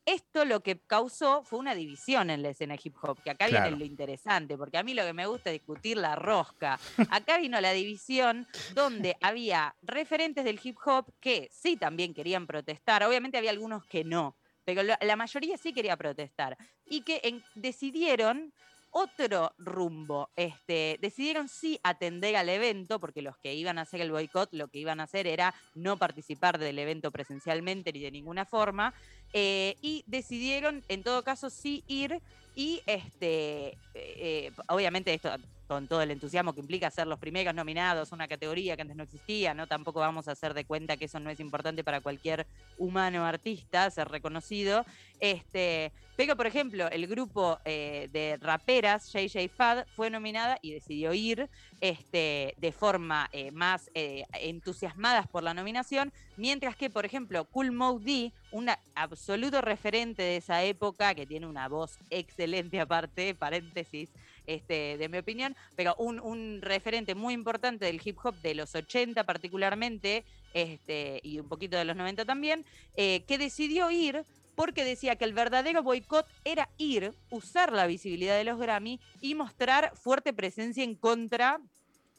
esto 0.05 0.45
lo 0.45 0.61
que 0.61 0.79
causó 0.79 1.43
fue 1.43 1.59
una 1.59 1.75
división 1.75 2.29
en 2.29 2.41
la 2.43 2.49
escena 2.49 2.75
hip 2.81 2.95
hop, 3.01 3.21
que 3.23 3.29
acá 3.31 3.47
Claro. 3.47 3.63
viene 3.63 3.77
lo 3.77 3.85
interesante, 3.85 4.57
porque 4.57 4.77
a 4.77 4.83
mí 4.83 4.93
lo 4.93 5.03
que 5.03 5.13
me 5.13 5.25
gusta 5.25 5.49
es 5.49 5.59
discutir 5.59 5.97
la 5.97 6.15
rosca. 6.15 6.79
Acá 7.09 7.37
vino 7.37 7.59
la 7.61 7.71
división 7.71 8.47
donde 8.73 9.15
había 9.21 9.75
referentes 9.81 10.43
del 10.43 10.59
hip 10.61 10.77
hop 10.85 11.13
que 11.19 11.49
sí 11.51 11.77
también 11.77 12.13
querían 12.13 12.47
protestar, 12.47 13.03
obviamente 13.03 13.37
había 13.37 13.51
algunos 13.51 13.85
que 13.85 14.03
no, 14.03 14.35
pero 14.65 14.83
la, 14.83 15.15
mayoría 15.15 15.57
sí 15.57 15.73
quería 15.73 15.97
protestar, 15.97 16.57
y 16.85 17.01
que 17.01 17.21
en- 17.23 17.43
decidieron 17.55 18.53
otro 18.95 19.53
rumbo. 19.57 20.29
Este, 20.35 20.99
decidieron 21.01 21.49
sí 21.49 21.79
atender 21.83 22.35
al 22.35 22.47
evento, 22.47 22.99
porque 22.99 23.23
los 23.23 23.37
que 23.39 23.55
iban 23.55 23.79
a 23.79 23.81
hacer 23.81 24.01
el 24.01 24.11
boicot 24.11 24.49
lo 24.53 24.67
que 24.67 24.77
iban 24.77 24.99
a 24.99 25.03
hacer 25.03 25.25
era 25.25 25.53
no 25.73 25.97
participar 25.97 26.59
del 26.59 26.77
evento 26.77 27.11
presencialmente 27.11 27.91
ni 27.91 27.99
de 28.01 28.11
ninguna 28.11 28.45
forma, 28.45 28.93
eh, 29.33 29.75
y 29.81 30.03
decidieron 30.07 30.83
en 30.87 31.03
todo 31.03 31.23
caso 31.23 31.49
sí 31.49 31.83
ir 31.87 32.21
y 32.55 32.81
este, 32.85 33.67
eh, 33.67 33.77
eh, 33.95 34.51
obviamente 34.67 35.13
esto 35.13 35.29
con 35.67 35.87
todo 35.87 36.01
el 36.01 36.11
entusiasmo 36.11 36.53
que 36.53 36.61
implica 36.61 36.91
ser 36.91 37.07
los 37.07 37.19
primeros 37.19 37.53
nominados, 37.55 38.11
una 38.11 38.27
categoría 38.27 38.75
que 38.75 38.81
antes 38.81 38.97
no 38.97 39.03
existía, 39.03 39.53
¿no? 39.53 39.67
Tampoco 39.67 39.99
vamos 39.99 40.27
a 40.27 40.33
hacer 40.33 40.53
de 40.53 40.65
cuenta 40.65 40.97
que 40.97 41.05
eso 41.05 41.19
no 41.19 41.29
es 41.29 41.39
importante 41.39 41.83
para 41.83 42.01
cualquier 42.01 42.45
humano 42.77 43.25
artista, 43.25 43.89
ser 43.89 44.09
reconocido. 44.09 44.85
Este, 45.19 45.91
pero, 46.15 46.35
por 46.35 46.45
ejemplo, 46.45 46.89
el 46.91 47.07
grupo 47.07 47.59
eh, 47.65 48.07
de 48.11 48.37
raperas, 48.39 49.11
JJ 49.11 49.49
Fad, 49.49 49.85
fue 49.95 50.11
nominada 50.11 50.59
y 50.61 50.71
decidió 50.71 51.13
ir 51.13 51.49
este, 51.81 52.53
de 52.57 52.71
forma 52.71 53.29
eh, 53.31 53.49
más 53.51 53.89
eh, 53.95 54.25
entusiasmadas 54.33 55.27
por 55.27 55.41
la 55.41 55.55
nominación, 55.55 56.13
mientras 56.37 56.75
que, 56.75 56.91
por 56.91 57.05
ejemplo, 57.05 57.45
Cool 57.45 57.71
Mode 57.71 58.05
D, 58.05 58.31
un 58.51 58.69
absoluto 58.93 59.61
referente 59.61 60.21
de 60.21 60.37
esa 60.37 60.61
época, 60.63 61.15
que 61.15 61.25
tiene 61.25 61.47
una 61.47 61.67
voz 61.67 61.97
excelente 62.11 62.79
aparte, 62.79 63.33
paréntesis, 63.33 64.11
este, 64.47 64.97
de 64.97 65.09
mi 65.09 65.17
opinión, 65.17 65.55
pero 65.75 65.95
un, 65.97 66.19
un 66.19 66.59
referente 66.61 67.15
muy 67.15 67.33
importante 67.33 67.85
del 67.85 68.01
hip 68.03 68.17
hop 68.23 68.35
de 68.41 68.55
los 68.55 68.75
80 68.75 69.23
particularmente, 69.23 70.23
este, 70.53 71.19
y 71.23 71.39
un 71.39 71.47
poquito 71.47 71.77
de 71.77 71.85
los 71.85 71.95
90 71.95 72.25
también, 72.25 72.65
eh, 72.95 73.23
que 73.27 73.37
decidió 73.37 73.89
ir 73.91 74.23
porque 74.55 74.85
decía 74.85 75.15
que 75.15 75.25
el 75.25 75.33
verdadero 75.33 75.81
boicot 75.83 76.27
era 76.45 76.69
ir, 76.77 77.13
usar 77.31 77.73
la 77.73 77.87
visibilidad 77.87 78.37
de 78.37 78.43
los 78.43 78.59
Grammy 78.59 78.99
y 79.19 79.35
mostrar 79.35 79.91
fuerte 79.95 80.33
presencia 80.33 80.83
en 80.83 80.95
contra 80.95 81.59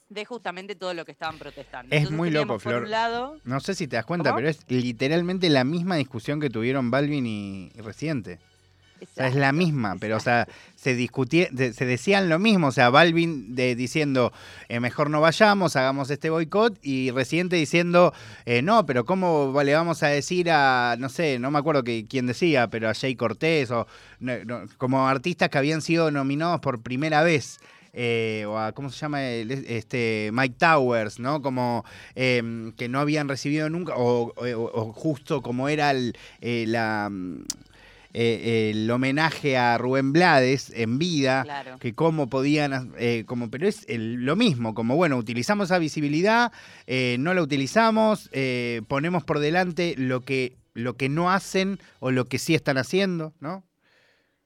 de 0.08 0.24
justamente 0.24 0.74
todo 0.74 0.94
lo 0.94 1.04
que 1.04 1.12
estaban 1.12 1.38
protestando. 1.38 1.94
Es 1.94 2.02
Entonces 2.02 2.16
muy 2.16 2.30
loco, 2.30 2.58
Flor. 2.58 2.88
lado, 2.88 3.38
no 3.44 3.60
sé 3.60 3.74
si 3.74 3.86
te 3.88 3.96
das 3.96 4.04
cuenta, 4.04 4.30
¿Cómo? 4.30 4.38
pero 4.38 4.48
es 4.48 4.60
literalmente 4.68 5.48
la 5.48 5.64
misma 5.64 5.96
discusión 5.96 6.40
que 6.40 6.50
tuvieron 6.50 6.90
Balvin 6.90 7.26
y, 7.26 7.70
y 7.74 7.80
Residente. 9.06 9.12
O 9.12 9.14
sea, 9.14 9.26
es 9.28 9.34
la 9.34 9.52
misma, 9.52 9.96
pero 10.00 10.16
o 10.16 10.20
sea, 10.20 10.46
se 10.76 10.94
discutía, 10.94 11.48
se 11.56 11.84
decían 11.86 12.28
lo 12.28 12.38
mismo, 12.38 12.68
o 12.68 12.72
sea, 12.72 12.90
Balvin 12.90 13.54
de, 13.54 13.74
diciendo 13.74 14.32
eh, 14.68 14.80
mejor 14.80 15.10
no 15.10 15.20
vayamos, 15.20 15.76
hagamos 15.76 16.10
este 16.10 16.30
boicot, 16.30 16.78
y 16.82 17.10
Residente 17.10 17.56
diciendo 17.56 18.12
eh, 18.46 18.62
no, 18.62 18.84
pero 18.86 19.04
cómo 19.04 19.52
le 19.62 19.74
vamos 19.74 20.02
a 20.02 20.08
decir 20.08 20.50
a, 20.50 20.96
no 20.98 21.08
sé, 21.08 21.38
no 21.38 21.50
me 21.50 21.58
acuerdo 21.58 21.84
que, 21.84 22.06
quién 22.08 22.26
decía, 22.26 22.68
pero 22.68 22.88
a 22.88 22.94
Jay 22.94 23.16
Cortés 23.16 23.70
o 23.70 23.86
no, 24.20 24.32
no, 24.44 24.62
como 24.78 25.06
artistas 25.08 25.48
que 25.48 25.58
habían 25.58 25.82
sido 25.82 26.10
nominados 26.10 26.60
por 26.60 26.82
primera 26.82 27.22
vez. 27.22 27.58
eh, 27.96 28.44
o 28.48 28.58
a, 28.58 28.72
¿cómo 28.72 28.90
se 28.90 28.98
llama? 28.98 29.22
el- 29.22 29.52
este, 29.52 30.30
Mike 30.32 30.56
Towers, 30.58 31.20
¿no? 31.20 31.40
Como 31.42 31.84
em, 32.16 32.72
que 32.72 32.88
no 32.88 32.98
habían 32.98 33.28
recibido 33.28 33.70
nunca, 33.70 33.94
o, 33.96 34.32
o- 34.34 34.70
o 34.74 34.92
justo 34.92 35.40
como 35.42 35.68
era 35.68 35.92
el, 35.92 36.16
eh, 36.40 36.64
la, 36.66 37.08
eh, 38.14 38.70
el 38.70 38.90
homenaje 38.90 39.56
a 39.56 39.76
Rubén 39.76 40.12
Blades 40.12 40.70
en 40.74 40.98
vida, 40.98 41.42
claro. 41.42 41.78
que 41.78 41.92
cómo 41.94 42.28
podían, 42.30 42.94
eh, 42.98 43.24
como, 43.26 43.50
pero 43.50 43.66
es 43.68 43.84
el- 43.88 44.24
lo 44.24 44.36
mismo, 44.36 44.74
como 44.74 44.96
bueno, 44.96 45.16
utilizamos 45.18 45.66
esa 45.66 45.78
visibilidad, 45.78 46.52
eh, 46.86 47.16
no 47.18 47.34
la 47.34 47.42
utilizamos, 47.42 48.30
ponemos 48.88 49.24
por 49.24 49.40
delante 49.40 49.94
lo 49.98 50.20
que, 50.22 50.56
lo 50.74 50.96
que 50.96 51.08
no 51.08 51.30
hacen 51.30 51.78
o 52.00 52.10
lo 52.10 52.24
que 52.26 52.38
sí 52.38 52.54
están 52.54 52.78
haciendo, 52.78 53.34
¿no? 53.40 53.64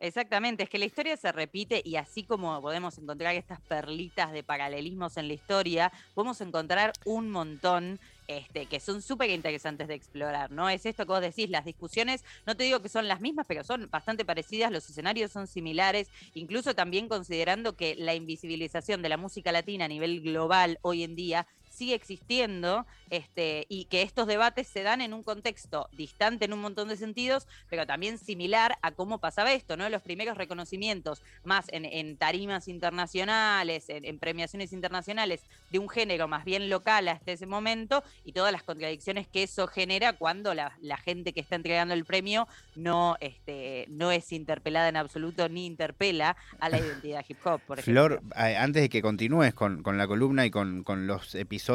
Exactamente, 0.01 0.63
es 0.63 0.71
que 0.71 0.79
la 0.79 0.85
historia 0.85 1.17
se 1.17 1.33
repite 1.33 1.83
y 1.85 1.97
así 1.97 2.23
como 2.23 2.61
podemos 2.63 2.97
encontrar 2.99 3.35
estas 3.35 3.61
perlitas 3.61 4.31
de 4.33 4.45
paralelismos 4.45 5.17
en 5.17 5.27
la 5.27 5.35
historia, 5.35 5.93
podemos 6.15 6.41
encontrar 6.41 6.93
un 7.05 7.31
montón 7.31 7.99
este, 8.29 8.67
que 8.67 8.79
son 8.79 9.03
súper 9.03 9.31
interesantes 9.31 9.89
de 9.89 9.95
explorar, 9.95 10.51
¿no? 10.51 10.69
Es 10.69 10.87
esto 10.87 11.05
que 11.05 11.13
vos 11.13 11.21
decís, 11.21 11.49
las 11.51 11.65
discusiones, 11.65 12.23
no 12.47 12.57
te 12.57 12.65
digo 12.65 12.81
que 12.81 12.89
son 12.89 13.09
las 13.09 13.21
mismas, 13.21 13.47
pero 13.49 13.65
son 13.65 13.89
bastante 13.91 14.25
parecidas, 14.25 14.71
los 14.71 14.89
escenarios 14.89 15.33
son 15.33 15.47
similares, 15.47 16.11
incluso 16.35 16.75
también 16.75 17.09
considerando 17.09 17.75
que 17.75 17.97
la 17.97 18.15
invisibilización 18.15 19.03
de 19.03 19.09
la 19.09 19.17
música 19.17 19.51
latina 19.51 19.87
a 19.87 19.89
nivel 19.89 20.21
global 20.21 20.79
hoy 20.83 21.05
en 21.05 21.17
día 21.17 21.47
sigue 21.79 21.95
existiendo 21.95 22.87
este, 23.09 23.67
y 23.69 23.85
que 23.85 24.03
estos 24.03 24.27
debates 24.27 24.67
se 24.67 24.83
dan 24.83 25.01
en 25.01 25.15
un 25.15 25.23
contexto 25.23 25.89
distante 25.93 26.45
en 26.45 26.53
un 26.53 26.61
montón 26.61 26.89
de 26.89 26.97
sentidos, 26.97 27.47
pero 27.71 27.87
también 27.87 28.19
similar 28.19 28.77
a 28.83 28.91
cómo 28.91 29.19
pasaba 29.19 29.53
esto, 29.53 29.77
¿no? 29.77 29.89
Los 29.89 30.03
primeros 30.03 30.37
reconocimientos 30.37 31.23
más 31.45 31.67
en, 31.69 31.85
en 31.85 32.17
tarimas 32.17 32.67
internacionales, 32.67 33.89
en, 33.89 34.05
en 34.05 34.19
premiaciones 34.19 34.73
internacionales 34.73 35.43
de 35.71 35.79
un 35.79 35.89
género 35.89 36.27
más 36.27 36.45
bien 36.45 36.69
local 36.69 37.07
hasta 37.09 37.33
ese 37.33 37.47
momento 37.47 38.03
y 38.25 38.33
todas 38.33 38.53
las 38.53 38.65
contradicciones 38.65 39.29
que 39.29 39.45
eso 39.45 39.69
genera 39.69 40.15
cuando 40.15 40.55
la, 40.55 40.77
la 40.83 40.97
gente 40.97 41.33
que 41.33 41.41
está 41.41 41.55
entregando 41.55 41.95
el 41.95 42.05
premio 42.05 42.49
no, 42.75 43.17
este, 43.21 43.87
no 43.89 44.11
es 44.11 44.33
interpelada 44.33 44.89
en 44.89 44.97
absoluto 44.97 45.49
ni 45.49 45.65
interpela 45.67 46.37
a 46.59 46.69
la 46.69 46.79
identidad 46.81 47.25
hip 47.29 47.39
hop, 47.45 47.61
por 47.61 47.79
ejemplo. 47.79 48.07
Flor, 48.07 48.23
eh, 48.37 48.57
antes 48.57 48.83
de 48.83 48.89
que 48.89 49.01
continúes 49.01 49.55
con, 49.55 49.85
con 49.85 49.97
la 49.97 50.09
columna 50.09 50.45
y 50.45 50.51
con, 50.51 50.83
con 50.83 51.07
los 51.07 51.37
episodios 51.37 51.68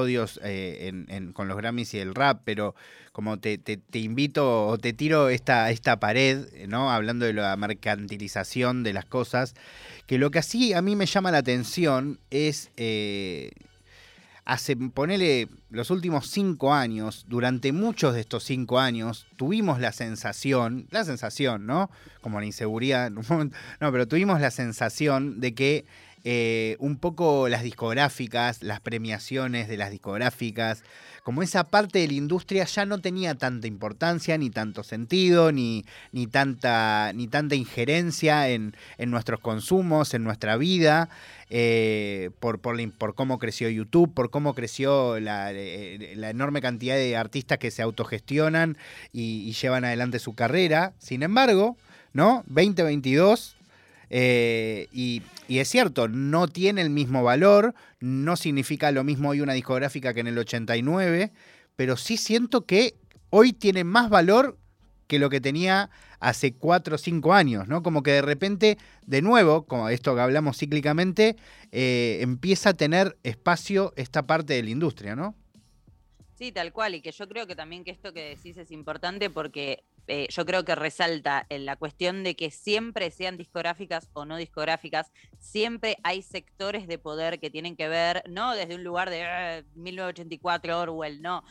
eh, 0.43 0.91
con 1.33 1.47
los 1.47 1.57
Grammys 1.57 1.93
y 1.93 1.99
el 1.99 2.15
rap, 2.15 2.41
pero 2.45 2.75
como 3.11 3.37
te 3.39 3.59
invito 3.93 4.67
o 4.67 4.77
te 4.77 4.93
tiro 4.93 5.29
esta, 5.29 5.69
esta 5.69 5.99
pared, 5.99 6.67
¿no? 6.67 6.91
Hablando 6.91 7.25
de 7.25 7.33
la 7.33 7.55
mercantilización 7.55 8.83
de 8.83 8.93
las 8.93 9.05
cosas, 9.05 9.53
que 10.07 10.17
lo 10.17 10.31
que 10.31 10.39
así 10.39 10.73
a 10.73 10.81
mí 10.81 10.95
me 10.95 11.05
llama 11.05 11.31
la 11.31 11.39
atención 11.39 12.19
es... 12.31 12.71
eh, 12.77 13.51
hace, 14.45 14.75
ponele, 14.75 15.47
los 15.69 15.89
últimos 15.89 16.29
cinco 16.29 16.73
años, 16.73 17.25
durante 17.29 17.71
muchos 17.71 18.13
de 18.13 18.21
estos 18.21 18.43
cinco 18.43 18.79
años, 18.79 19.25
tuvimos 19.37 19.79
la 19.79 19.91
sensación, 19.91 20.87
la 20.91 21.05
sensación, 21.05 21.65
¿no? 21.65 21.89
Como 22.21 22.39
la 22.39 22.45
inseguridad, 22.45 23.09
no, 23.09 23.21
pero 23.79 24.07
tuvimos 24.07 24.41
la 24.41 24.51
sensación 24.51 25.39
de 25.39 25.53
que 25.53 25.85
eh, 26.25 26.77
un 26.79 26.97
poco 26.97 27.49
las 27.49 27.63
discográficas, 27.63 28.63
las 28.63 28.79
premiaciones 28.79 29.67
de 29.67 29.75
las 29.77 29.91
discográficas, 29.91 30.83
como 31.23 31.41
esa 31.41 31.65
parte 31.65 31.99
de 31.99 32.07
la 32.07 32.13
industria 32.13 32.65
ya 32.65 32.85
no 32.85 32.99
tenía 32.99 33.35
tanta 33.35 33.67
importancia, 33.67 34.37
ni 34.37 34.49
tanto 34.49 34.83
sentido, 34.83 35.51
ni, 35.51 35.85
ni, 36.11 36.27
tanta, 36.27 37.11
ni 37.13 37.27
tanta 37.27 37.55
injerencia 37.55 38.49
en, 38.49 38.75
en 38.97 39.11
nuestros 39.11 39.39
consumos, 39.39 40.13
en 40.13 40.23
nuestra 40.23 40.57
vida. 40.57 41.09
Eh, 41.49 42.31
por, 42.39 42.59
por, 42.59 43.15
cómo 43.15 43.37
creció 43.37 43.69
YouTube, 43.69 44.13
por 44.13 44.31
cómo 44.31 44.55
creció 44.55 45.19
la, 45.19 45.51
eh, 45.53 46.13
enorme 46.13 46.61
cantidad 46.61 46.95
de 46.95 47.15
artistas 47.15 47.59
que 47.59 47.69
se 47.69 47.81
autogestionan 47.81 48.77
y, 49.11 49.47
y, 49.47 49.53
llevan 49.53 49.85
adelante 49.85 50.19
su 50.19 50.33
carrera. 50.33 50.93
Sin 50.97 51.21
embargo, 51.21 51.77
¿no? 52.13 52.43
2022 52.47 53.55
eh, 54.15 54.89
y, 54.91 55.23
es 55.49 55.67
cierto, 55.67 56.07
no 56.07 56.47
tiene 56.47 56.81
el 56.83 56.91
mismo 56.91 57.23
valor, 57.23 57.73
no 57.99 58.35
significa 58.35 58.91
lo 58.91 59.03
mismo 59.03 59.29
hoy 59.29 59.41
una 59.41 59.53
discográfica 59.53 60.13
que 60.13 60.19
en 60.19 60.27
el 60.27 60.37
89, 60.37 61.31
pero 61.75 61.97
sí 61.97 62.17
siento 62.17 62.67
que 62.67 62.93
hoy 63.31 63.53
tiene 63.53 63.83
más 63.83 64.11
valor 64.11 64.59
que 65.07 65.17
lo 65.17 65.31
que 65.31 65.41
tenía 65.41 65.89
hace 66.19 66.53
4 66.53 66.93
o 66.93 66.97
5 66.99 67.33
años, 67.33 67.67
¿no? 67.67 67.81
Como 67.81 68.03
que 68.03 68.11
de 68.11 68.21
repente, 68.21 68.77
de 69.07 69.23
nuevo, 69.23 69.65
como 69.65 69.89
esto 69.89 70.13
que 70.13 70.21
hablamos 70.21 70.59
cíclicamente, 70.59 71.35
eh, 71.71 72.19
empieza 72.21 72.69
a 72.69 72.73
tener 72.75 73.17
espacio 73.23 73.93
esta 73.95 74.27
parte 74.27 74.53
de 74.53 74.61
la 74.61 74.69
industria, 74.69 75.15
¿no? 75.15 75.33
Sí, 76.37 76.51
tal 76.51 76.71
cual, 76.71 76.93
y 76.93 77.01
que 77.01 77.11
yo 77.11 77.27
creo 77.27 77.47
que 77.47 77.55
también 77.55 77.83
que 77.83 77.89
esto 77.89 78.13
que 78.13 78.35
decís 78.35 78.57
es 78.57 78.69
importante 78.69 79.31
porque 79.31 79.83
eh, 80.07 80.27
yo 80.29 80.45
creo 80.45 80.65
que 80.65 80.75
resalta 80.75 81.45
en 81.49 81.65
la 81.65 81.75
cuestión 81.75 82.23
de 82.23 82.35
que 82.35 82.51
siempre 82.51 83.11
sean 83.11 83.37
discográficas 83.37 84.09
o 84.13 84.25
no 84.25 84.37
discográficas, 84.37 85.11
siempre 85.39 85.97
hay 86.03 86.21
sectores 86.21 86.87
de 86.87 86.97
poder 86.97 87.39
que 87.39 87.49
tienen 87.49 87.75
que 87.75 87.87
ver, 87.87 88.23
no 88.29 88.53
desde 88.53 88.75
un 88.75 88.83
lugar 88.83 89.09
de 89.09 89.63
1984 89.75 90.73
ah, 90.73 90.81
Orwell, 90.81 91.21
no, 91.21 91.43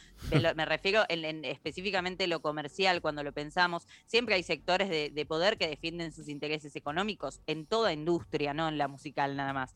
me 0.55 0.65
refiero 0.65 1.05
en, 1.09 1.45
específicamente 1.45 2.27
lo 2.27 2.41
comercial 2.41 3.01
cuando 3.01 3.23
lo 3.23 3.33
pensamos, 3.33 3.87
siempre 4.07 4.35
hay 4.35 4.43
sectores 4.43 4.91
de 4.91 5.27
poder 5.27 5.57
que 5.57 5.69
defienden 5.69 6.13
sus 6.13 6.29
intereses 6.29 6.77
económicos 6.77 7.41
en 7.47 7.67
toda 7.67 7.93
industria, 7.93 8.55
no 8.55 8.69
en 8.69 8.79
la 8.79 8.89
musical 8.89 9.37
nada 9.37 9.53
más 9.53 9.75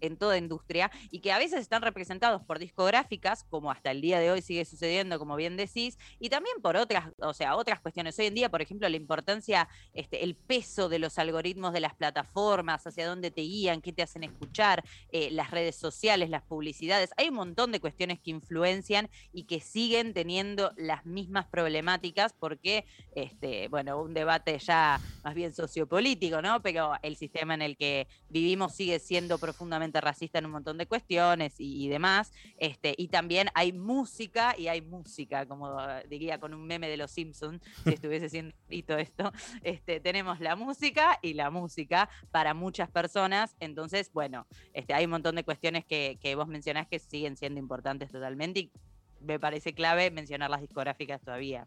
en 0.00 0.16
toda 0.16 0.38
industria 0.38 0.90
y 1.10 1.20
que 1.20 1.32
a 1.32 1.38
veces 1.38 1.60
están 1.60 1.82
representados 1.82 2.42
por 2.42 2.58
discográficas, 2.58 3.44
como 3.44 3.70
hasta 3.70 3.90
el 3.90 4.00
día 4.00 4.20
de 4.20 4.30
hoy 4.30 4.42
sigue 4.42 4.64
sucediendo, 4.64 5.18
como 5.18 5.36
bien 5.36 5.56
decís, 5.56 5.98
y 6.18 6.28
también 6.28 6.60
por 6.62 6.76
otras, 6.76 7.10
o 7.18 7.34
sea, 7.34 7.56
otras 7.56 7.80
cuestiones. 7.80 8.18
Hoy 8.18 8.26
en 8.26 8.34
día, 8.34 8.50
por 8.50 8.62
ejemplo, 8.62 8.88
la 8.88 8.96
importancia, 8.96 9.68
este, 9.92 10.24
el 10.24 10.34
peso 10.34 10.88
de 10.88 10.98
los 10.98 11.18
algoritmos 11.18 11.72
de 11.72 11.80
las 11.80 11.94
plataformas, 11.94 12.86
hacia 12.86 13.06
dónde 13.06 13.30
te 13.30 13.42
guían, 13.42 13.80
qué 13.80 13.92
te 13.92 14.02
hacen 14.02 14.24
escuchar, 14.24 14.84
eh, 15.10 15.30
las 15.30 15.50
redes 15.50 15.76
sociales, 15.76 16.30
las 16.30 16.42
publicidades. 16.42 17.10
Hay 17.16 17.28
un 17.28 17.34
montón 17.34 17.72
de 17.72 17.80
cuestiones 17.80 18.18
que 18.20 18.30
influencian 18.30 19.08
y 19.32 19.44
que 19.44 19.60
siguen 19.60 20.14
teniendo 20.14 20.72
las 20.76 21.06
mismas 21.06 21.46
problemáticas 21.46 22.32
porque, 22.32 22.84
este, 23.14 23.68
bueno, 23.68 24.00
un 24.00 24.14
debate 24.14 24.58
ya 24.58 25.00
más 25.24 25.34
bien 25.34 25.52
sociopolítico, 25.52 26.42
¿no? 26.42 26.62
Pero 26.62 26.92
el 27.02 27.16
sistema 27.16 27.54
en 27.54 27.62
el 27.62 27.76
que 27.76 28.06
vivimos 28.28 28.74
sigue 28.74 28.98
siendo 28.98 29.38
profundamente 29.38 29.87
racista 29.92 30.38
en 30.38 30.46
un 30.46 30.52
montón 30.52 30.78
de 30.78 30.86
cuestiones 30.86 31.54
y, 31.58 31.88
demás. 31.88 32.32
Este, 32.58 32.94
y 32.96 33.08
también 33.08 33.48
hay 33.54 33.72
música 33.72 34.54
y 34.56 34.68
hay 34.68 34.80
música, 34.80 35.46
como 35.46 35.76
diría 36.08 36.38
con 36.38 36.54
un 36.54 36.66
meme 36.66 36.88
de 36.88 36.96
los 36.96 37.10
Simpsons, 37.10 37.62
si 37.84 37.94
estuviese 37.94 38.28
siendo 38.28 38.54
esto. 38.98 39.32
Este, 39.62 40.00
tenemos 40.00 40.40
la 40.40 40.56
música 40.56 41.18
y 41.22 41.34
la 41.34 41.50
música 41.50 42.08
para 42.30 42.54
muchas 42.54 42.90
personas. 42.90 43.56
Entonces, 43.60 44.10
bueno, 44.12 44.46
este, 44.72 44.94
hay 44.94 45.04
un 45.04 45.12
montón 45.12 45.36
de 45.36 45.44
cuestiones 45.44 45.84
que, 45.84 46.18
que 46.20 46.34
vos 46.34 46.48
mencionás 46.48 46.86
que 46.86 46.98
siguen 46.98 47.36
siendo 47.36 47.60
importantes 47.60 48.10
totalmente 48.10 48.60
y 48.60 48.72
me 49.20 49.38
parece 49.38 49.72
clave 49.72 50.10
mencionar 50.10 50.50
las 50.50 50.60
discográficas 50.60 51.20
todavía. 51.20 51.66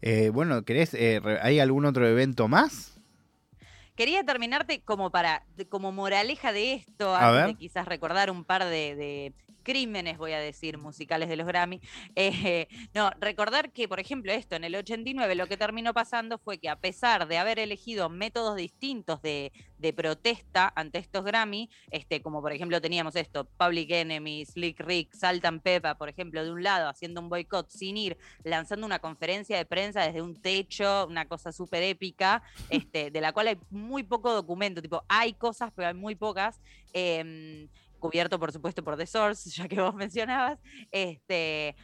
Eh, 0.00 0.30
bueno, 0.30 0.64
¿querés, 0.64 0.94
eh, 0.94 1.20
¿hay 1.42 1.60
algún 1.60 1.84
otro 1.84 2.06
evento 2.06 2.48
más? 2.48 3.00
Quería 3.94 4.24
terminarte 4.24 4.82
como 4.82 5.10
para, 5.10 5.44
como 5.68 5.92
moraleja 5.92 6.52
de 6.52 6.74
esto, 6.74 7.14
antes 7.14 7.46
de 7.46 7.54
quizás 7.56 7.86
recordar 7.86 8.30
un 8.30 8.44
par 8.44 8.64
de, 8.64 9.34
crímenes, 9.62 10.18
voy 10.18 10.32
a 10.32 10.38
decir, 10.38 10.78
musicales 10.78 11.28
de 11.28 11.36
los 11.36 11.46
Grammy. 11.46 11.80
Eh, 12.14 12.68
no, 12.94 13.10
recordar 13.20 13.72
que, 13.72 13.88
por 13.88 13.98
ejemplo, 13.98 14.32
esto 14.32 14.54
en 14.56 14.64
el 14.64 14.74
89 14.74 15.34
lo 15.34 15.46
que 15.46 15.56
terminó 15.56 15.94
pasando 15.94 16.38
fue 16.38 16.58
que 16.58 16.68
a 16.68 16.76
pesar 16.76 17.26
de 17.26 17.38
haber 17.38 17.58
elegido 17.58 18.08
métodos 18.08 18.56
distintos 18.56 19.22
de, 19.22 19.52
protesta 19.96 20.72
ante 20.76 20.98
estos 20.98 21.24
Grammy, 21.24 21.68
este, 21.90 22.22
como 22.22 22.40
por 22.40 22.52
ejemplo 22.52 22.80
teníamos 22.80 23.16
esto, 23.16 23.48
Public 23.58 23.90
Enemy, 23.90 24.44
Slick 24.46 24.78
Rick, 24.80 25.12
Saltan 25.14 25.60
Pepa, 25.60 25.96
por 25.96 26.08
ejemplo, 26.08 26.44
de 26.44 26.52
un 26.52 26.62
lado 26.62 26.88
haciendo 26.88 27.20
un 27.20 27.28
boicot 27.28 27.68
sin 27.68 27.96
ir, 27.96 28.16
lanzando 28.44 28.86
una 28.86 29.00
conferencia 29.00 29.56
de 29.56 29.64
prensa 29.64 30.02
desde 30.02 30.22
un 30.22 30.40
techo, 30.40 31.06
una 31.08 31.26
cosa 31.26 31.50
súper 31.50 31.82
épica, 31.82 32.42
este, 32.70 33.10
de 33.10 33.20
la 33.20 33.32
cual 33.32 33.48
hay 33.48 33.58
muy 33.70 34.02
poco 34.04 34.32
documento, 34.32 34.80
tipo, 34.80 35.04
hay 35.08 35.34
cosas, 35.34 35.72
pero 35.74 35.88
hay 35.88 35.94
muy 35.94 36.14
pocas. 36.14 36.60
Em, 36.92 37.68
cubierto 38.02 38.38
por 38.38 38.50
supuesto 38.52 38.82
por 38.82 38.96
The 38.96 39.06
Source, 39.06 39.48
ya 39.56 39.68
que 39.68 39.80
vos 39.80 39.94
mencionabas, 39.94 40.58
este, 40.90 41.76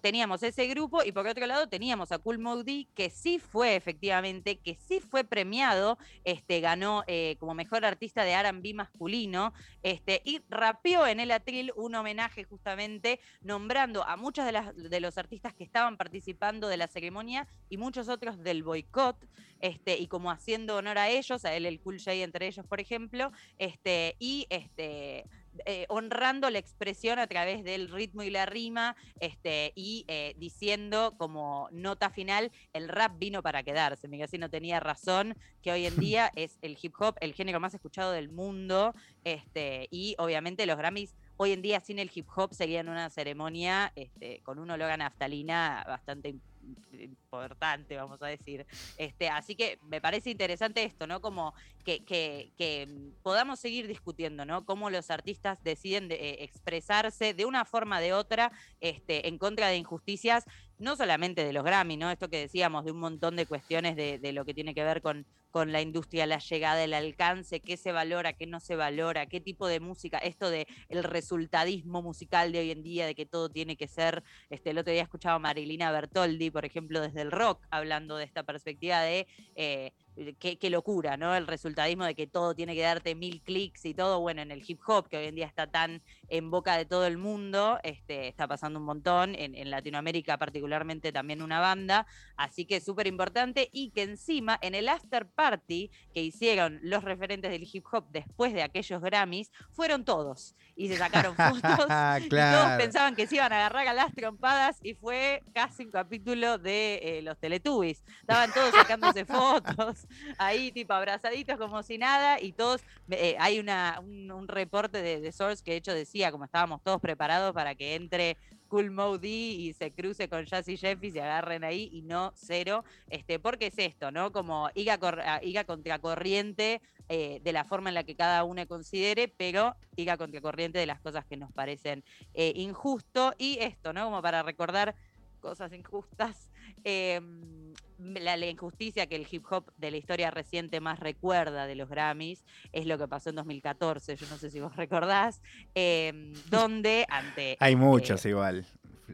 teníamos 0.00 0.42
ese 0.42 0.66
grupo 0.66 1.02
y 1.04 1.12
por 1.12 1.26
otro 1.26 1.46
lado 1.46 1.68
teníamos 1.68 2.12
a 2.12 2.18
Cool 2.18 2.38
Moody 2.38 2.88
que 2.94 3.10
sí 3.10 3.38
fue 3.38 3.76
efectivamente, 3.76 4.58
que 4.58 4.76
sí 4.76 5.00
fue 5.00 5.24
premiado, 5.24 5.98
este, 6.24 6.60
ganó 6.60 7.04
eh, 7.06 7.36
como 7.38 7.54
mejor 7.54 7.84
artista 7.84 8.24
de 8.24 8.32
R&B 8.32 8.74
masculino 8.74 9.52
este, 9.82 10.22
y 10.24 10.40
rapeó 10.48 11.06
en 11.06 11.20
el 11.20 11.30
atril 11.30 11.72
un 11.76 11.94
homenaje 11.94 12.44
justamente 12.44 13.20
nombrando 13.42 14.04
a 14.04 14.16
muchos 14.16 14.46
de, 14.46 15.00
los 15.00 15.18
artistas 15.18 15.54
que 15.54 15.64
estaban 15.64 15.96
participando 15.96 16.68
de 16.68 16.76
la 16.76 16.88
ceremonia 16.88 17.46
y 17.68 17.76
muchos 17.76 18.08
otros 18.08 18.42
del 18.42 18.62
boicot. 18.62 19.16
Este, 19.60 19.96
y 19.96 20.08
como 20.08 20.30
haciendo 20.30 20.76
honor 20.76 20.98
a 20.98 21.08
ellos, 21.08 21.44
a 21.44 21.54
él 21.54 21.64
el 21.64 21.80
Cool 21.80 21.98
J 21.98 22.12
entre 22.12 22.46
ellos, 22.46 22.66
por 22.66 22.80
ejemplo, 22.80 23.32
este, 23.58 24.14
y 24.18 24.46
este, 24.50 25.24
eh, 25.66 25.86
honrando 25.88 26.50
la 26.50 26.58
expresión 26.58 27.18
a 27.18 27.26
través 27.26 27.64
del 27.64 27.88
ritmo 27.88 28.22
y 28.22 28.30
la 28.30 28.46
rima, 28.46 28.96
este, 29.20 29.72
y 29.74 30.04
eh, 30.08 30.34
diciendo 30.38 31.14
como 31.16 31.68
nota 31.72 32.10
final, 32.10 32.50
el 32.72 32.88
rap 32.88 33.18
vino 33.18 33.42
para 33.42 33.62
quedarse. 33.62 34.08
Miguel 34.08 34.28
no 34.38 34.50
tenía 34.50 34.80
razón, 34.80 35.36
que 35.62 35.72
hoy 35.72 35.86
en 35.86 35.96
día 36.00 36.32
es 36.34 36.58
el 36.62 36.78
hip 36.80 36.94
hop 36.98 37.16
el 37.20 37.34
género 37.34 37.60
más 37.60 37.74
escuchado 37.74 38.12
del 38.12 38.28
mundo, 38.28 38.94
este, 39.24 39.88
y 39.90 40.14
obviamente 40.18 40.66
los 40.66 40.76
Grammys 40.76 41.14
hoy 41.36 41.52
en 41.52 41.62
día 41.62 41.80
sin 41.80 41.98
el 41.98 42.10
hip 42.14 42.28
hop 42.34 42.54
serían 42.54 42.88
una 42.88 43.10
ceremonia 43.10 43.92
este, 43.96 44.40
con 44.42 44.58
un 44.58 44.70
olor 44.70 44.90
a 44.90 44.96
naftalina 44.96 45.84
bastante 45.86 46.28
importante 46.28 46.53
importante, 46.92 47.96
vamos 47.96 48.22
a 48.22 48.26
decir. 48.26 48.66
Este, 48.96 49.28
así 49.28 49.54
que 49.54 49.78
me 49.82 50.00
parece 50.00 50.30
interesante 50.30 50.84
esto, 50.84 51.06
¿no? 51.06 51.20
Como 51.20 51.54
que, 51.84 52.04
que, 52.04 52.88
podamos 53.22 53.60
seguir 53.60 53.86
discutiendo, 53.86 54.44
¿no? 54.44 54.64
Cómo 54.64 54.90
los 54.90 55.10
artistas 55.10 55.62
deciden 55.62 56.08
de, 56.08 56.14
eh, 56.16 56.44
expresarse 56.44 57.34
de 57.34 57.44
una 57.44 57.64
forma 57.64 57.98
o 57.98 58.00
de 58.00 58.12
otra 58.12 58.52
este, 58.80 59.28
en 59.28 59.38
contra 59.38 59.68
de 59.68 59.76
injusticias, 59.76 60.44
no 60.78 60.96
solamente 60.96 61.44
de 61.44 61.52
los 61.52 61.64
Grammy, 61.64 61.96
¿no? 61.96 62.10
Esto 62.10 62.28
que 62.28 62.40
decíamos, 62.40 62.84
de 62.84 62.92
un 62.92 62.98
montón 62.98 63.36
de 63.36 63.46
cuestiones 63.46 63.96
de, 63.96 64.18
de 64.18 64.32
lo 64.32 64.44
que 64.44 64.54
tiene 64.54 64.74
que 64.74 64.84
ver 64.84 65.02
con, 65.02 65.26
con 65.54 65.70
la 65.70 65.80
industria, 65.80 66.26
la 66.26 66.38
llegada, 66.38 66.82
el 66.82 66.94
alcance, 66.94 67.60
qué 67.60 67.76
se 67.76 67.92
valora, 67.92 68.32
qué 68.32 68.44
no 68.44 68.58
se 68.58 68.74
valora, 68.74 69.26
qué 69.26 69.40
tipo 69.40 69.68
de 69.68 69.78
música, 69.78 70.18
esto 70.18 70.50
de 70.50 70.66
el 70.88 71.04
resultadismo 71.04 72.02
musical 72.02 72.50
de 72.50 72.58
hoy 72.58 72.72
en 72.72 72.82
día, 72.82 73.06
de 73.06 73.14
que 73.14 73.24
todo 73.24 73.48
tiene 73.48 73.76
que 73.76 73.86
ser, 73.86 74.24
este, 74.50 74.70
el 74.70 74.78
otro 74.78 74.92
día 74.92 75.02
escuchaba 75.02 75.36
a 75.36 75.38
Marilina 75.38 75.92
Bertoldi, 75.92 76.50
por 76.50 76.64
ejemplo, 76.64 77.00
desde 77.00 77.22
el 77.22 77.30
rock, 77.30 77.64
hablando 77.70 78.16
de 78.16 78.24
esta 78.24 78.42
perspectiva 78.42 79.00
de 79.02 79.28
eh, 79.54 79.92
eh, 80.16 80.34
qué, 80.38 80.70
locura, 80.70 81.16
¿no? 81.16 81.34
El 81.34 81.46
resultadismo 81.46 82.04
de 82.04 82.14
que 82.14 82.26
todo 82.26 82.54
tiene 82.54 82.74
que 82.74 82.82
darte 82.82 83.14
mil 83.14 83.42
clics 83.42 83.84
y 83.84 83.94
todo, 83.94 84.20
bueno, 84.20 84.42
en 84.42 84.50
el 84.50 84.62
hip 84.66 84.80
hop, 84.86 85.08
que 85.08 85.16
hoy 85.16 85.26
en 85.26 85.34
día 85.34 85.46
está 85.46 85.66
tan 85.66 86.02
en 86.28 86.50
boca 86.50 86.76
de 86.76 86.84
todo 86.84 87.06
el 87.06 87.18
mundo, 87.18 87.78
este, 87.82 88.28
está 88.28 88.46
pasando 88.46 88.78
un 88.78 88.84
montón, 88.84 89.34
en, 89.34 89.54
Latinoamérica 89.70 90.36
particularmente 90.36 91.10
también 91.10 91.42
una 91.42 91.58
banda, 91.58 92.06
así 92.36 92.66
que 92.66 92.80
súper 92.80 93.06
importante 93.06 93.70
y 93.72 93.90
que 93.90 94.02
encima 94.02 94.58
en 94.60 94.74
el 94.74 94.88
after 94.88 95.26
party 95.26 95.90
que 96.12 96.22
hicieron 96.22 96.78
los 96.82 97.02
referentes 97.02 97.50
del 97.50 97.66
hip 97.70 97.84
hop 97.90 98.06
después 98.10 98.52
de 98.52 98.62
aquellos 98.62 99.00
Grammys, 99.00 99.50
fueron 99.70 100.04
todos 100.04 100.54
y 100.76 100.88
se 100.88 100.96
sacaron 100.96 101.34
fotos. 101.36 101.86
y 102.20 102.28
todos 102.28 102.76
pensaban 102.76 103.14
que 103.16 103.26
se 103.26 103.36
iban 103.36 103.52
a 103.52 103.56
agarrar 103.56 103.88
a 103.88 103.94
las 103.94 104.12
trompadas 104.14 104.78
y 104.82 104.94
fue 104.94 105.42
casi 105.54 105.84
un 105.84 105.90
capítulo 105.90 106.58
de 106.58 107.00
eh, 107.02 107.22
los 107.22 107.38
Teletubbies. 107.38 108.02
Estaban 108.20 108.52
todos 108.52 108.74
sacándose 108.74 109.24
fotos. 109.24 110.03
Ahí 110.38 110.72
tipo 110.72 110.92
abrazaditos 110.92 111.56
como 111.56 111.82
si 111.82 111.98
nada 111.98 112.40
y 112.40 112.52
todos, 112.52 112.82
eh, 113.10 113.36
hay 113.38 113.58
una, 113.58 114.00
un, 114.00 114.48
reporte 114.48 115.02
de, 115.02 115.20
de 115.20 115.32
Source 115.32 115.62
que 115.62 115.72
de 115.72 115.76
hecho 115.78 115.94
decía, 115.94 116.30
como 116.30 116.44
estábamos 116.44 116.82
todos 116.82 117.00
preparados 117.00 117.54
para 117.54 117.74
que 117.74 117.94
entre 117.94 118.36
Cool 118.74 118.90
Mode 118.90 119.28
y 119.28 119.72
se 119.72 119.92
cruce 119.92 120.28
con 120.28 120.46
Jeffy 120.46 121.06
y 121.06 121.10
se 121.12 121.22
agarren 121.22 121.62
ahí 121.62 121.88
y 121.92 122.02
no 122.02 122.32
cero, 122.34 122.84
este, 123.08 123.38
porque 123.38 123.68
es 123.68 123.78
esto, 123.78 124.10
¿no? 124.10 124.32
Como 124.32 124.68
IGA, 124.74 125.40
IGA 125.44 125.64
contracorriente 125.64 126.82
eh, 127.08 127.40
de 127.44 127.52
la 127.52 127.62
forma 127.62 127.90
en 127.90 127.94
la 127.94 128.02
que 128.02 128.16
cada 128.16 128.42
uno 128.42 128.66
considere, 128.66 129.28
pero 129.28 129.76
IGA 129.94 130.16
contracorriente 130.16 130.80
de 130.80 130.86
las 130.86 131.00
cosas 131.00 131.24
que 131.24 131.36
nos 131.36 131.52
parecen 131.52 132.02
eh, 132.32 132.52
injusto 132.56 133.32
y 133.38 133.58
esto, 133.60 133.92
¿no? 133.92 134.06
Como 134.06 134.20
para 134.22 134.42
recordar 134.42 134.96
cosas 135.38 135.72
injustas. 135.72 136.50
Em, 136.82 137.74
la, 138.04 138.36
injusticia 138.46 139.06
que 139.06 139.16
el 139.16 139.26
hip 139.30 139.44
hop 139.50 139.72
de 139.76 139.90
la 139.90 139.96
historia 139.96 140.30
reciente 140.30 140.80
más 140.80 141.00
recuerda 141.00 141.66
de 141.66 141.74
los 141.74 141.88
Grammys 141.88 142.44
es 142.72 142.86
lo 142.86 142.98
que 142.98 143.08
pasó 143.08 143.30
en 143.30 143.36
2014, 143.36 144.16
yo 144.16 144.26
no 144.28 144.38
sé 144.38 144.50
si 144.50 144.60
vos 144.60 144.76
recordás, 144.76 145.40
em, 145.74 146.32
donde 146.50 147.06
ante... 147.08 147.56
Hay 147.60 147.76
muchos 147.76 148.24
eh, 148.24 148.30
igual. 148.30 148.66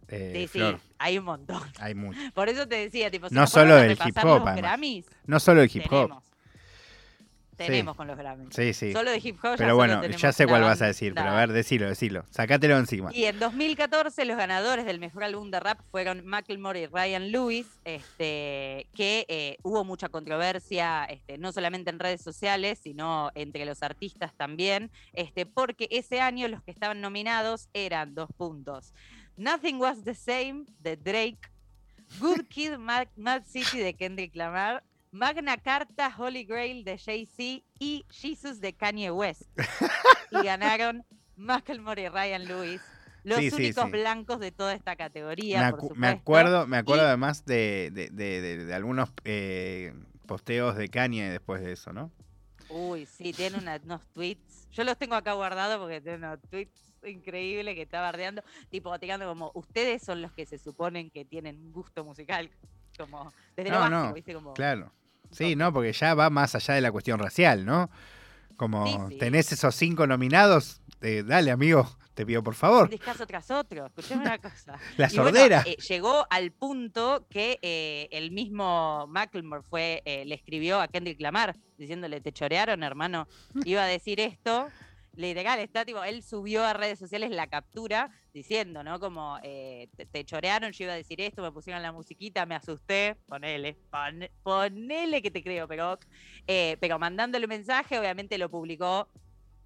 Eh, 0.06 0.48
sí, 0.52 0.60
sí, 0.60 0.76
hay 0.98 1.18
un 1.18 1.24
montón. 1.24 1.62
Hay 1.80 1.96
muchos. 1.96 2.32
Por 2.32 2.48
eso 2.48 2.68
te 2.68 2.76
decía, 2.76 3.10
tipo, 3.10 3.26
no 3.30 3.46
solo 3.48 3.74
del 3.74 3.92
hip 3.92 4.16
hop, 4.22 4.48
no 5.26 5.40
solo 5.40 5.62
el 5.62 5.70
hip 5.72 5.92
hop 5.92 6.22
tenemos 7.66 7.96
con 7.96 8.06
los 8.06 8.16
Grammys. 8.16 8.54
Sí, 8.54 8.72
sí. 8.72 8.92
Solo 8.92 9.10
de 9.10 9.20
hip 9.22 9.38
hop. 9.42 9.54
Pero 9.56 9.76
bueno, 9.76 10.04
ya 10.06 10.32
sé 10.32 10.46
cuál 10.46 10.62
vas 10.62 10.82
a 10.82 10.86
decir, 10.86 11.14
pero 11.14 11.30
a 11.30 11.34
ver, 11.34 11.52
decilo, 11.52 11.88
decilo. 11.88 12.24
Sacátelo 12.30 12.76
encima. 12.76 13.10
Y 13.14 13.24
en 13.24 13.38
2014 13.38 14.24
los 14.24 14.36
ganadores 14.36 14.84
del 14.84 14.98
mejor 14.98 15.24
álbum 15.24 15.50
de 15.50 15.60
rap 15.60 15.80
fueron 15.90 16.24
Macklemore 16.24 16.80
y 16.80 16.86
Ryan 16.86 17.30
Lewis, 17.30 17.66
este, 17.84 18.86
que 18.94 19.26
eh, 19.28 19.56
hubo 19.62 19.84
mucha 19.84 20.08
controversia, 20.08 21.04
este, 21.04 21.38
no 21.38 21.52
solamente 21.52 21.90
en 21.90 21.98
redes 21.98 22.22
sociales, 22.22 22.78
sino 22.82 23.30
entre 23.34 23.64
los 23.64 23.82
artistas 23.82 24.34
también, 24.34 24.90
este, 25.12 25.46
porque 25.46 25.88
ese 25.90 26.20
año 26.20 26.48
los 26.48 26.62
que 26.62 26.70
estaban 26.70 27.00
nominados 27.00 27.68
eran 27.72 28.14
dos 28.14 28.30
puntos. 28.36 28.94
Nothing 29.36 29.76
Was 29.76 30.04
the 30.04 30.14
Same 30.14 30.64
de 30.80 30.96
Drake, 30.96 31.40
Good 32.18 32.46
Kid, 32.48 32.76
Mad, 32.76 33.08
Mad 33.16 33.42
City 33.46 33.78
de 33.78 33.94
Kendrick 33.94 34.34
Lamar 34.34 34.82
Magna 35.12 35.56
Carta 35.56 36.14
Holy 36.16 36.44
Grail 36.44 36.84
de 36.84 36.98
Jay-Z 36.98 37.64
y 37.78 38.04
Jesus 38.10 38.60
de 38.60 38.72
Kanye 38.72 39.10
West. 39.10 39.42
y 40.30 40.42
ganaron 40.42 41.04
Macklemore 41.36 42.02
y 42.02 42.08
Ryan 42.08 42.44
Lewis. 42.46 42.80
Los 43.22 43.52
únicos 43.52 43.90
blancos 43.90 44.40
de 44.40 44.50
toda 44.50 44.72
esta 44.72 44.96
categoría. 44.96 45.60
Me, 45.94 46.08
acuerdo, 46.08 46.66
me 46.66 46.78
acuerdo 46.78 47.06
además 47.06 47.44
de, 47.44 48.70
algunos 48.72 49.10
eh, 49.24 49.92
posteos 50.26 50.76
de 50.76 50.88
Kanye 50.88 51.28
después 51.28 51.60
de 51.60 51.72
eso, 51.72 51.92
¿no? 51.92 52.10
Uy, 52.70 53.04
sí, 53.04 53.32
tiene 53.32 53.58
unos 53.58 54.06
tweets. 54.12 54.68
Yo 54.70 54.84
los 54.84 54.96
tengo 54.96 55.16
acá 55.16 55.32
guardados 55.32 55.78
porque 55.78 56.00
tiene 56.00 56.18
unos 56.18 56.40
tweets 56.48 56.90
increíbles 57.04 57.74
que 57.74 57.82
está 57.82 58.00
bardeando, 58.00 58.42
tipo 58.68 58.96
tirando 58.98 59.26
como 59.26 59.50
ustedes 59.54 60.02
son 60.02 60.22
los 60.22 60.32
que 60.32 60.46
se 60.46 60.58
suponen 60.58 61.10
que 61.10 61.24
tienen 61.24 61.56
un 61.56 61.72
gusto 61.72 62.04
musical, 62.04 62.50
como 62.96 63.32
desde 63.56 63.70
lo 63.70 63.80
básico, 63.80 64.14
¿viste? 64.14 64.34
Como, 64.34 64.54
claro. 64.54 64.92
Sí, 65.30 65.56
no, 65.56 65.72
porque 65.72 65.92
ya 65.92 66.14
va 66.14 66.30
más 66.30 66.54
allá 66.54 66.74
de 66.74 66.80
la 66.80 66.92
cuestión 66.92 67.18
racial, 67.18 67.64
¿no? 67.64 67.90
Como 68.56 69.08
tenés 69.18 69.52
esos 69.52 69.74
cinco 69.74 70.06
nominados, 70.06 70.82
eh, 71.00 71.22
dale, 71.26 71.50
amigo, 71.50 71.88
te 72.14 72.26
pido 72.26 72.42
por 72.42 72.54
favor. 72.54 72.84
Un 72.84 72.90
discazo 72.90 73.26
tras 73.26 73.50
otro, 73.50 73.86
escuchame 73.86 74.22
una 74.22 74.38
cosa. 74.38 74.74
la 74.98 75.08
sordera. 75.08 75.62
Eh, 75.66 75.76
llegó 75.88 76.26
al 76.28 76.52
punto 76.52 77.26
que 77.30 77.58
eh, 77.62 78.08
el 78.12 78.32
mismo 78.32 79.06
Macklemore 79.08 79.62
fue, 79.62 80.02
le 80.04 80.34
escribió 80.34 80.80
a 80.80 80.88
Kendrick 80.88 81.20
Lamar 81.20 81.56
diciéndole, 81.78 82.20
te 82.20 82.32
chorearon, 82.32 82.82
hermano. 82.82 83.26
Iba 83.64 83.84
a 83.84 83.86
decir 83.86 84.20
esto 84.20 84.68
literal, 85.16 85.58
está 85.58 85.84
tipo, 85.84 86.02
él 86.04 86.22
subió 86.22 86.64
a 86.64 86.72
redes 86.72 86.98
sociales 86.98 87.30
la 87.30 87.46
captura 87.46 88.10
diciendo, 88.32 88.82
¿no? 88.82 89.00
Como 89.00 89.38
eh, 89.42 89.88
te, 90.12 90.24
chorearon, 90.24 90.72
yo 90.72 90.84
iba 90.84 90.92
a 90.92 90.96
decir 90.96 91.20
esto, 91.20 91.42
me 91.42 91.52
pusieron 91.52 91.82
la 91.82 91.92
musiquita, 91.92 92.46
me 92.46 92.54
asusté, 92.54 93.16
ponele, 93.26 93.76
ponele 94.42 95.22
que 95.22 95.30
te 95.30 95.42
creo, 95.42 95.66
pero, 95.68 95.98
eh, 96.46 96.76
pero 96.80 96.98
mandándole 96.98 97.44
un 97.46 97.50
mensaje, 97.50 97.98
obviamente 97.98 98.38
lo 98.38 98.48
publicó 98.48 99.08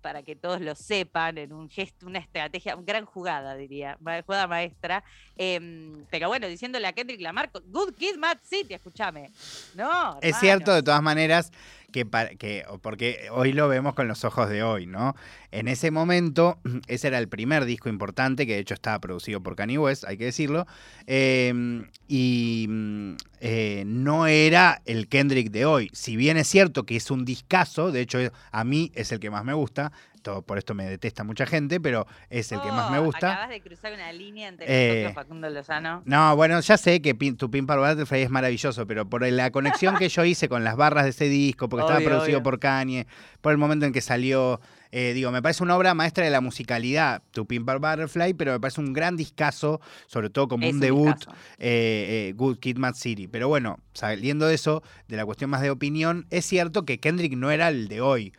para 0.05 0.23
que 0.23 0.37
todos 0.37 0.61
lo 0.61 0.75
sepan, 0.75 1.39
en 1.39 1.51
un 1.55 1.71
gesto, 1.71 2.07
una 2.07 2.19
estrategia, 2.19 2.77
una 2.77 2.85
gran 2.85 3.07
jugada, 3.07 3.57
diría, 3.57 3.97
jugada 4.27 4.47
maestra. 4.47 5.03
Em, 5.35 6.05
pero 6.11 6.29
bueno, 6.29 6.47
diciéndole 6.47 6.87
a 6.87 6.93
Kendrick 6.93 7.23
Lamar, 7.23 7.51
Good 7.51 7.95
Kid, 7.95 8.17
Mad 8.19 8.37
City, 8.43 8.75
escúchame. 8.75 9.31
No. 9.75 10.19
Es 10.21 10.37
cierto, 10.37 10.75
de 10.75 10.83
todas 10.83 11.03
maneras, 11.03 11.51
que, 11.95 12.37
que, 12.39 12.65
porque 12.83 13.29
hoy 13.31 13.53
lo 13.53 13.69
vemos 13.69 13.95
con 13.95 14.09
los 14.09 14.25
ojos 14.25 14.49
de 14.51 14.65
hoy, 14.65 14.85
¿no? 14.85 15.15
En 15.53 15.69
ese 15.69 15.93
momento, 15.93 16.59
ese 16.89 17.07
era 17.07 17.21
el 17.21 17.29
primer 17.29 17.65
disco 17.67 17.89
importante, 17.89 18.49
que 18.49 18.55
de 18.55 18.59
hecho 18.59 18.75
estaba 18.75 18.99
producido 18.99 19.41
por 19.41 19.55
Kanye 19.55 19.79
West, 19.79 20.05
hay 20.05 20.17
que 20.17 20.25
decirlo, 20.25 20.67
em, 21.07 21.87
y 22.09 22.67
mm, 22.69 23.15
eh, 23.41 23.85
no 23.87 24.27
era 24.27 24.83
el 24.87 25.07
Kendrick 25.07 25.53
de 25.53 25.67
hoy. 25.67 25.89
Si 25.93 26.17
bien 26.17 26.37
es 26.37 26.49
cierto 26.49 26.85
que 26.85 26.97
es 26.97 27.13
un 27.13 27.25
discazo, 27.25 27.93
de 27.93 28.01
hecho 28.01 28.19
a 28.51 28.65
mí 28.65 28.91
es 28.97 29.13
el 29.13 29.21
que 29.21 29.31
más 29.31 29.45
me 29.45 29.55
gusta, 29.55 29.93
por 30.25 30.59
esto 30.59 30.75
me 30.75 30.87
detesta 30.87 31.25
mucha 31.25 31.47
gente, 31.47 31.81
pero 31.81 32.07
es 32.31 32.51
el 32.53 32.61
que 32.61 32.71
más 32.71 32.91
me 32.91 32.99
oh, 32.99 33.05
gusta. 33.05 33.33
Acabas 33.33 33.51
de 33.51 33.61
cruzar 33.61 33.93
una 33.93 34.13
línea 34.13 34.49
entre 34.49 34.67
eh, 34.69 35.13
Facundo 35.13 35.49
Lozano. 35.51 36.03
No, 36.05 36.35
bueno, 36.37 36.61
ya 36.61 36.77
sé 36.77 37.01
que 37.03 37.15
tu 37.15 37.51
Pimpa 37.51 37.77
Butterfly 37.77 38.23
es 38.23 38.31
maravilloso, 38.31 38.87
pero 38.87 39.09
por 39.09 39.27
la 39.27 39.51
conexión 39.51 39.97
que 39.97 40.09
yo 40.09 40.25
hice 40.25 40.49
con 40.49 40.65
las 40.65 40.77
barras 40.77 41.05
de 41.05 41.11
ese 41.11 41.29
disco, 41.29 41.69
porque 41.69 41.85
estaba 41.87 42.01
producido 42.01 42.43
por 42.43 42.59
Kanye, 42.59 43.07
por 43.41 43.53
el 43.53 43.59
momento 43.59 43.87
en 43.87 43.93
que 43.93 44.01
salió, 44.01 44.61
eh, 44.91 45.13
digo, 45.13 45.31
me 45.31 45.43
parece 45.43 45.63
una 45.63 45.77
obra 45.77 45.95
maestra 45.95 46.25
de 46.25 46.31
la 46.31 46.41
musicalidad, 46.41 47.23
Tu 47.31 47.47
Pimpa 47.47 47.77
Butterfly, 47.77 48.35
pero 48.35 48.53
me 48.53 48.61
parece 48.61 48.81
un 48.81 48.93
gran 48.93 49.17
discazo, 49.17 49.81
sobre 50.07 50.31
todo 50.31 50.49
como 50.49 50.69
un, 50.69 50.81
debut, 50.81 51.17
eh, 51.59 52.33
Good 52.37 52.59
Kid 52.59 52.79
Mad 52.79 52.95
City. 52.95 53.29
Pero 53.29 53.49
bueno, 53.49 53.79
saliendo 53.93 54.47
de 54.47 54.55
eso, 54.55 54.83
de 55.09 55.17
la 55.17 55.27
cuestión 55.27 55.51
más 55.51 55.61
de 55.61 55.71
opinión, 55.71 56.27
es 56.31 56.47
cierto 56.47 56.85
que 56.85 56.99
Kendrick 56.99 57.35
no 57.35 57.51
era 57.51 57.69
el 57.69 57.89
de 57.89 58.01
hoy. 58.01 58.33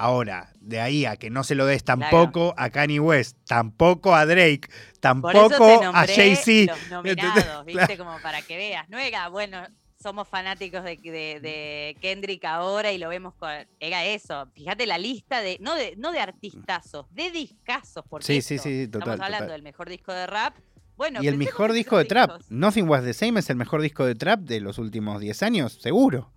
Ahora, 0.00 0.52
de 0.60 0.80
ahí 0.80 1.06
a 1.06 1.16
que 1.16 1.28
no 1.28 1.42
se 1.42 1.56
lo 1.56 1.66
des 1.66 1.82
tampoco 1.82 2.54
a 2.56 2.70
Kanye 2.70 3.00
West, 3.00 3.36
tampoco 3.48 4.14
a 4.14 4.26
Drake, 4.26 4.68
tampoco 5.00 5.82
a 5.92 6.06
Jay-Z. 6.06 6.72
Los 6.72 6.88
nominados, 6.88 7.64
¿viste? 7.66 7.98
Como 7.98 8.16
para 8.22 8.40
que 8.42 8.56
veas. 8.56 8.88
No 8.88 8.96
era, 8.96 9.28
bueno, 9.28 9.66
somos 10.00 10.28
fanáticos 10.28 10.84
de, 10.84 11.96
Kendrick 12.00 12.44
ahora 12.44 12.92
y 12.92 12.98
lo 12.98 13.08
vemos 13.08 13.34
con. 13.34 13.50
Era 13.80 14.04
eso. 14.04 14.46
Fíjate 14.54 14.86
la 14.86 14.98
lista 14.98 15.40
de. 15.40 15.58
No 15.60 15.74
de, 15.74 15.96
no 15.96 16.12
de 16.12 16.20
artistazos, 16.20 17.12
de 17.12 17.32
discazos, 17.32 18.04
porque 18.08 18.24
sí, 18.24 18.40
sí, 18.40 18.58
sí, 18.58 18.86
total, 18.86 19.14
estamos 19.14 19.26
hablando 19.26 19.52
del 19.52 19.64
mejor 19.64 19.88
disco 19.88 20.12
de 20.12 20.28
rap. 20.28 20.54
Bueno, 20.96 21.20
y 21.20 21.26
el 21.26 21.36
mejor 21.36 21.72
disco 21.72 21.98
de 21.98 22.04
trap. 22.04 22.40
Nothing 22.50 22.88
Was 22.88 23.02
the 23.02 23.14
Same 23.14 23.40
es 23.40 23.50
el 23.50 23.56
mejor 23.56 23.82
disco 23.82 24.06
de 24.06 24.14
trap 24.14 24.42
de 24.42 24.60
los 24.60 24.78
últimos 24.78 25.20
10 25.20 25.42
años, 25.42 25.72
seguro. 25.80 26.30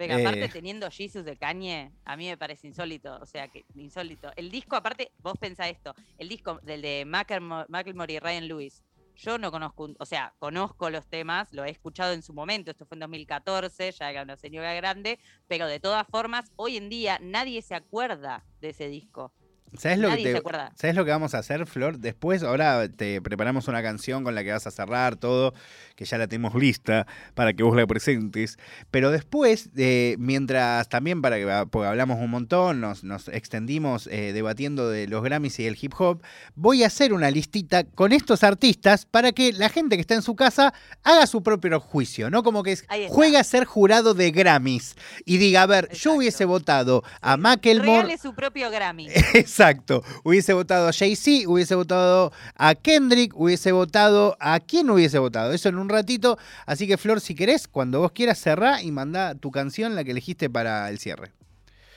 Pero 0.00 0.16
aparte, 0.16 0.46
eh. 0.46 0.48
teniendo 0.48 0.90
Jesus 0.90 1.26
de 1.26 1.36
Kanye, 1.36 1.92
a 2.06 2.16
mí 2.16 2.26
me 2.26 2.38
parece 2.38 2.66
insólito. 2.66 3.18
O 3.20 3.26
sea, 3.26 3.48
que 3.48 3.66
insólito. 3.74 4.32
El 4.34 4.50
disco, 4.50 4.74
aparte, 4.74 5.12
vos 5.18 5.34
pensá 5.38 5.68
esto: 5.68 5.94
el 6.16 6.26
disco 6.26 6.58
del 6.62 6.80
de 6.80 7.04
Macklemore 7.04 8.14
y 8.14 8.18
Ryan 8.18 8.48
Lewis. 8.48 8.82
Yo 9.14 9.36
no 9.36 9.50
conozco, 9.50 9.90
o 9.98 10.06
sea, 10.06 10.32
conozco 10.38 10.88
los 10.88 11.06
temas, 11.06 11.52
lo 11.52 11.66
he 11.66 11.70
escuchado 11.70 12.14
en 12.14 12.22
su 12.22 12.32
momento, 12.32 12.70
esto 12.70 12.86
fue 12.86 12.96
en 12.96 13.00
2014, 13.00 13.92
ya 13.92 14.10
era 14.10 14.22
una 14.22 14.38
señora 14.38 14.72
grande, 14.72 15.18
pero 15.46 15.66
de 15.66 15.78
todas 15.78 16.06
formas, 16.08 16.50
hoy 16.56 16.78
en 16.78 16.88
día 16.88 17.18
nadie 17.20 17.60
se 17.60 17.74
acuerda 17.74 18.46
de 18.62 18.70
ese 18.70 18.88
disco. 18.88 19.34
¿Sabes 19.78 19.98
lo, 19.98 20.10
que 20.16 20.42
¿Sabes 20.74 20.96
lo 20.96 21.04
que 21.04 21.10
vamos 21.10 21.34
a 21.34 21.38
hacer, 21.38 21.66
Flor? 21.66 21.98
Después, 21.98 22.42
ahora 22.42 22.88
te 22.88 23.22
preparamos 23.22 23.68
una 23.68 23.82
canción 23.82 24.24
con 24.24 24.34
la 24.34 24.42
que 24.42 24.50
vas 24.50 24.66
a 24.66 24.70
cerrar 24.70 25.16
todo, 25.16 25.54
que 25.94 26.04
ya 26.04 26.18
la 26.18 26.26
tenemos 26.26 26.54
lista 26.54 27.06
para 27.34 27.52
que 27.52 27.62
vos 27.62 27.76
la 27.76 27.86
presentes. 27.86 28.58
Pero 28.90 29.10
después, 29.10 29.70
eh, 29.76 30.16
mientras 30.18 30.88
también, 30.88 31.22
para 31.22 31.36
que 31.36 31.66
porque 31.70 31.86
hablamos 31.86 32.18
un 32.18 32.30
montón, 32.30 32.80
nos, 32.80 33.04
nos 33.04 33.28
extendimos 33.28 34.08
eh, 34.08 34.32
debatiendo 34.32 34.90
de 34.90 35.06
los 35.06 35.22
Grammys 35.22 35.60
y 35.60 35.66
el 35.66 35.78
hip 35.80 35.92
hop, 35.98 36.22
voy 36.56 36.82
a 36.82 36.88
hacer 36.88 37.12
una 37.12 37.30
listita 37.30 37.84
con 37.84 38.12
estos 38.12 38.42
artistas 38.42 39.06
para 39.06 39.30
que 39.30 39.52
la 39.52 39.68
gente 39.68 39.96
que 39.96 40.00
está 40.00 40.14
en 40.14 40.22
su 40.22 40.34
casa 40.34 40.74
haga 41.04 41.26
su 41.26 41.42
propio 41.42 41.78
juicio, 41.78 42.28
¿no? 42.28 42.42
Como 42.42 42.62
que 42.62 42.76
juegue 43.08 43.38
a 43.38 43.44
ser 43.44 43.64
jurado 43.64 44.14
de 44.14 44.32
Grammys 44.32 44.96
y 45.24 45.36
diga, 45.36 45.62
a 45.62 45.66
ver, 45.66 45.92
yo 45.92 46.14
hubiese 46.14 46.44
votado 46.44 47.04
a 47.20 47.36
Macklemore. 47.36 48.02
Regale 48.02 48.18
su 48.18 48.34
propio 48.34 48.70
Grammy. 48.70 49.08
Exacto. 49.60 50.02
Hubiese 50.24 50.54
votado 50.54 50.88
a 50.88 50.92
Jay-Z, 50.92 51.46
hubiese 51.46 51.74
votado 51.74 52.32
a 52.54 52.74
Kendrick, 52.74 53.36
hubiese 53.36 53.72
votado 53.72 54.34
a 54.40 54.58
quién 54.58 54.88
hubiese 54.88 55.18
votado. 55.18 55.52
Eso 55.52 55.68
en 55.68 55.76
un 55.76 55.90
ratito. 55.90 56.38
Así 56.64 56.88
que, 56.88 56.96
Flor, 56.96 57.20
si 57.20 57.34
querés, 57.34 57.68
cuando 57.68 58.00
vos 58.00 58.12
quieras, 58.12 58.38
cerrá 58.38 58.80
y 58.80 58.90
mandá 58.90 59.34
tu 59.34 59.50
canción, 59.50 59.94
la 59.94 60.02
que 60.02 60.12
elegiste 60.12 60.48
para 60.48 60.88
el 60.88 60.98
cierre. 60.98 61.32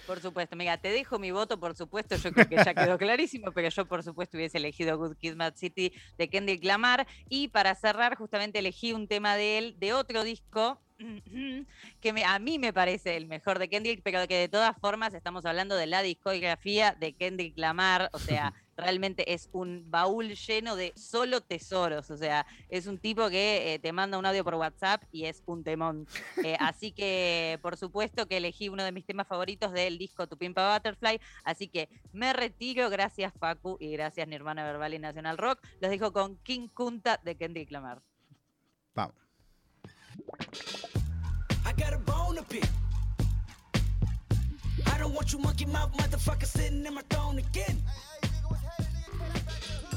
Por 0.06 0.20
supuesto, 0.20 0.58
mira, 0.58 0.78
te 0.78 0.90
dejo 0.90 1.20
mi 1.20 1.32
voto, 1.32 1.58
por 1.58 1.74
supuesto, 1.78 2.18
yo 2.18 2.34
creo 2.34 2.50
que 2.50 2.58
ya 2.58 2.74
quedó 2.74 2.98
clarísimo, 3.00 3.54
pero 3.54 3.70
yo 3.70 3.86
por 3.86 4.04
supuesto 4.04 4.36
hubiese 4.36 4.58
elegido 4.58 4.98
Good 4.98 5.16
Kid 5.16 5.36
Mad 5.36 5.54
City 5.56 5.94
de 6.18 6.28
Kendrick 6.28 6.66
Lamar 6.66 7.08
y 7.30 7.48
para 7.48 7.74
cerrar 7.76 8.18
justamente 8.18 8.60
elegí 8.60 8.92
un 8.92 9.08
tema 9.08 9.38
de 9.38 9.58
él, 9.58 9.76
de 9.80 9.94
otro 9.94 10.26
disco 10.26 10.82
que 12.02 12.14
me, 12.14 12.24
a 12.24 12.40
mí 12.40 12.60
me 12.60 12.74
parece 12.74 13.18
el 13.18 13.28
mejor 13.28 13.60
de 13.60 13.70
Kendrick, 13.70 14.02
pero 14.04 14.28
que 14.28 14.38
de 14.38 14.50
todas 14.50 14.78
formas 14.78 15.14
estamos 15.14 15.46
hablando 15.46 15.76
de 15.76 15.88
la 15.88 16.02
discografía 16.02 16.96
de 17.00 17.14
Kendrick 17.14 17.58
Lamar, 17.58 18.10
o 18.14 18.20
sea, 18.20 18.54
realmente 18.78 19.34
es 19.34 19.50
un 19.52 19.90
baúl 19.90 20.36
lleno 20.36 20.76
de 20.76 20.94
solo 20.96 21.42
tesoros, 21.42 22.10
o 22.10 22.18
sea, 22.18 22.46
es 22.70 22.88
un 22.88 22.98
tipo 22.98 23.30
que 23.30 23.74
eh, 23.74 23.80
te 23.80 23.92
manda 23.92 24.18
un 24.18 24.26
audio 24.26 24.44
por 24.44 24.56
WhatsApp 24.56 25.04
y 25.12 25.26
es 25.26 25.44
un 25.46 25.64
temón. 25.64 26.08
Eh, 26.44 26.58
así 26.60 26.92
que, 26.92 27.60
por 27.62 27.78
supuesto 27.78 28.28
que 28.28 28.38
elegí 28.38 28.70
uno 28.70 28.84
de 28.84 28.92
mis 28.92 29.06
temas 29.06 29.28
favoritos 29.28 29.72
del 29.72 29.98
disco 29.98 30.28
Tu 30.28 30.38
Pimpa 30.38 30.74
Butterfly, 30.74 31.20
así 31.44 31.68
que 31.68 31.90
me 32.12 32.34
retiro, 32.34 32.90
gracias 32.90 33.34
Facu 33.40 33.78
y 33.80 33.92
gracias 33.92 34.28
Nirvana 34.28 34.64
Verbal 34.64 34.94
y 34.94 35.00
Nacional 35.00 35.38
Rock. 35.38 35.60
Los 35.80 35.92
dejo 35.92 36.12
con 36.12 36.38
King 36.38 36.68
Kunta 36.68 37.20
de 37.24 37.36
Kendrick 37.36 37.72
Lamar. 37.72 38.02
Vamos. 38.96 39.23
I 41.66 41.74
got 41.74 41.94
a 41.94 41.98
bone 41.98 42.36
to 42.36 42.44
pick. 42.44 42.66
I 44.88 44.98
don't 44.98 45.14
want 45.14 45.32
you 45.32 45.40
monkey 45.40 45.66
mouth 45.66 45.92
motherfucker 45.94 46.46
sitting 46.46 46.86
in 46.86 46.94
my 46.94 47.02
throne 47.10 47.38
again. 47.40 47.82
Hey, 48.22 48.30
hey, 48.78 48.84
nigga, 48.84 49.93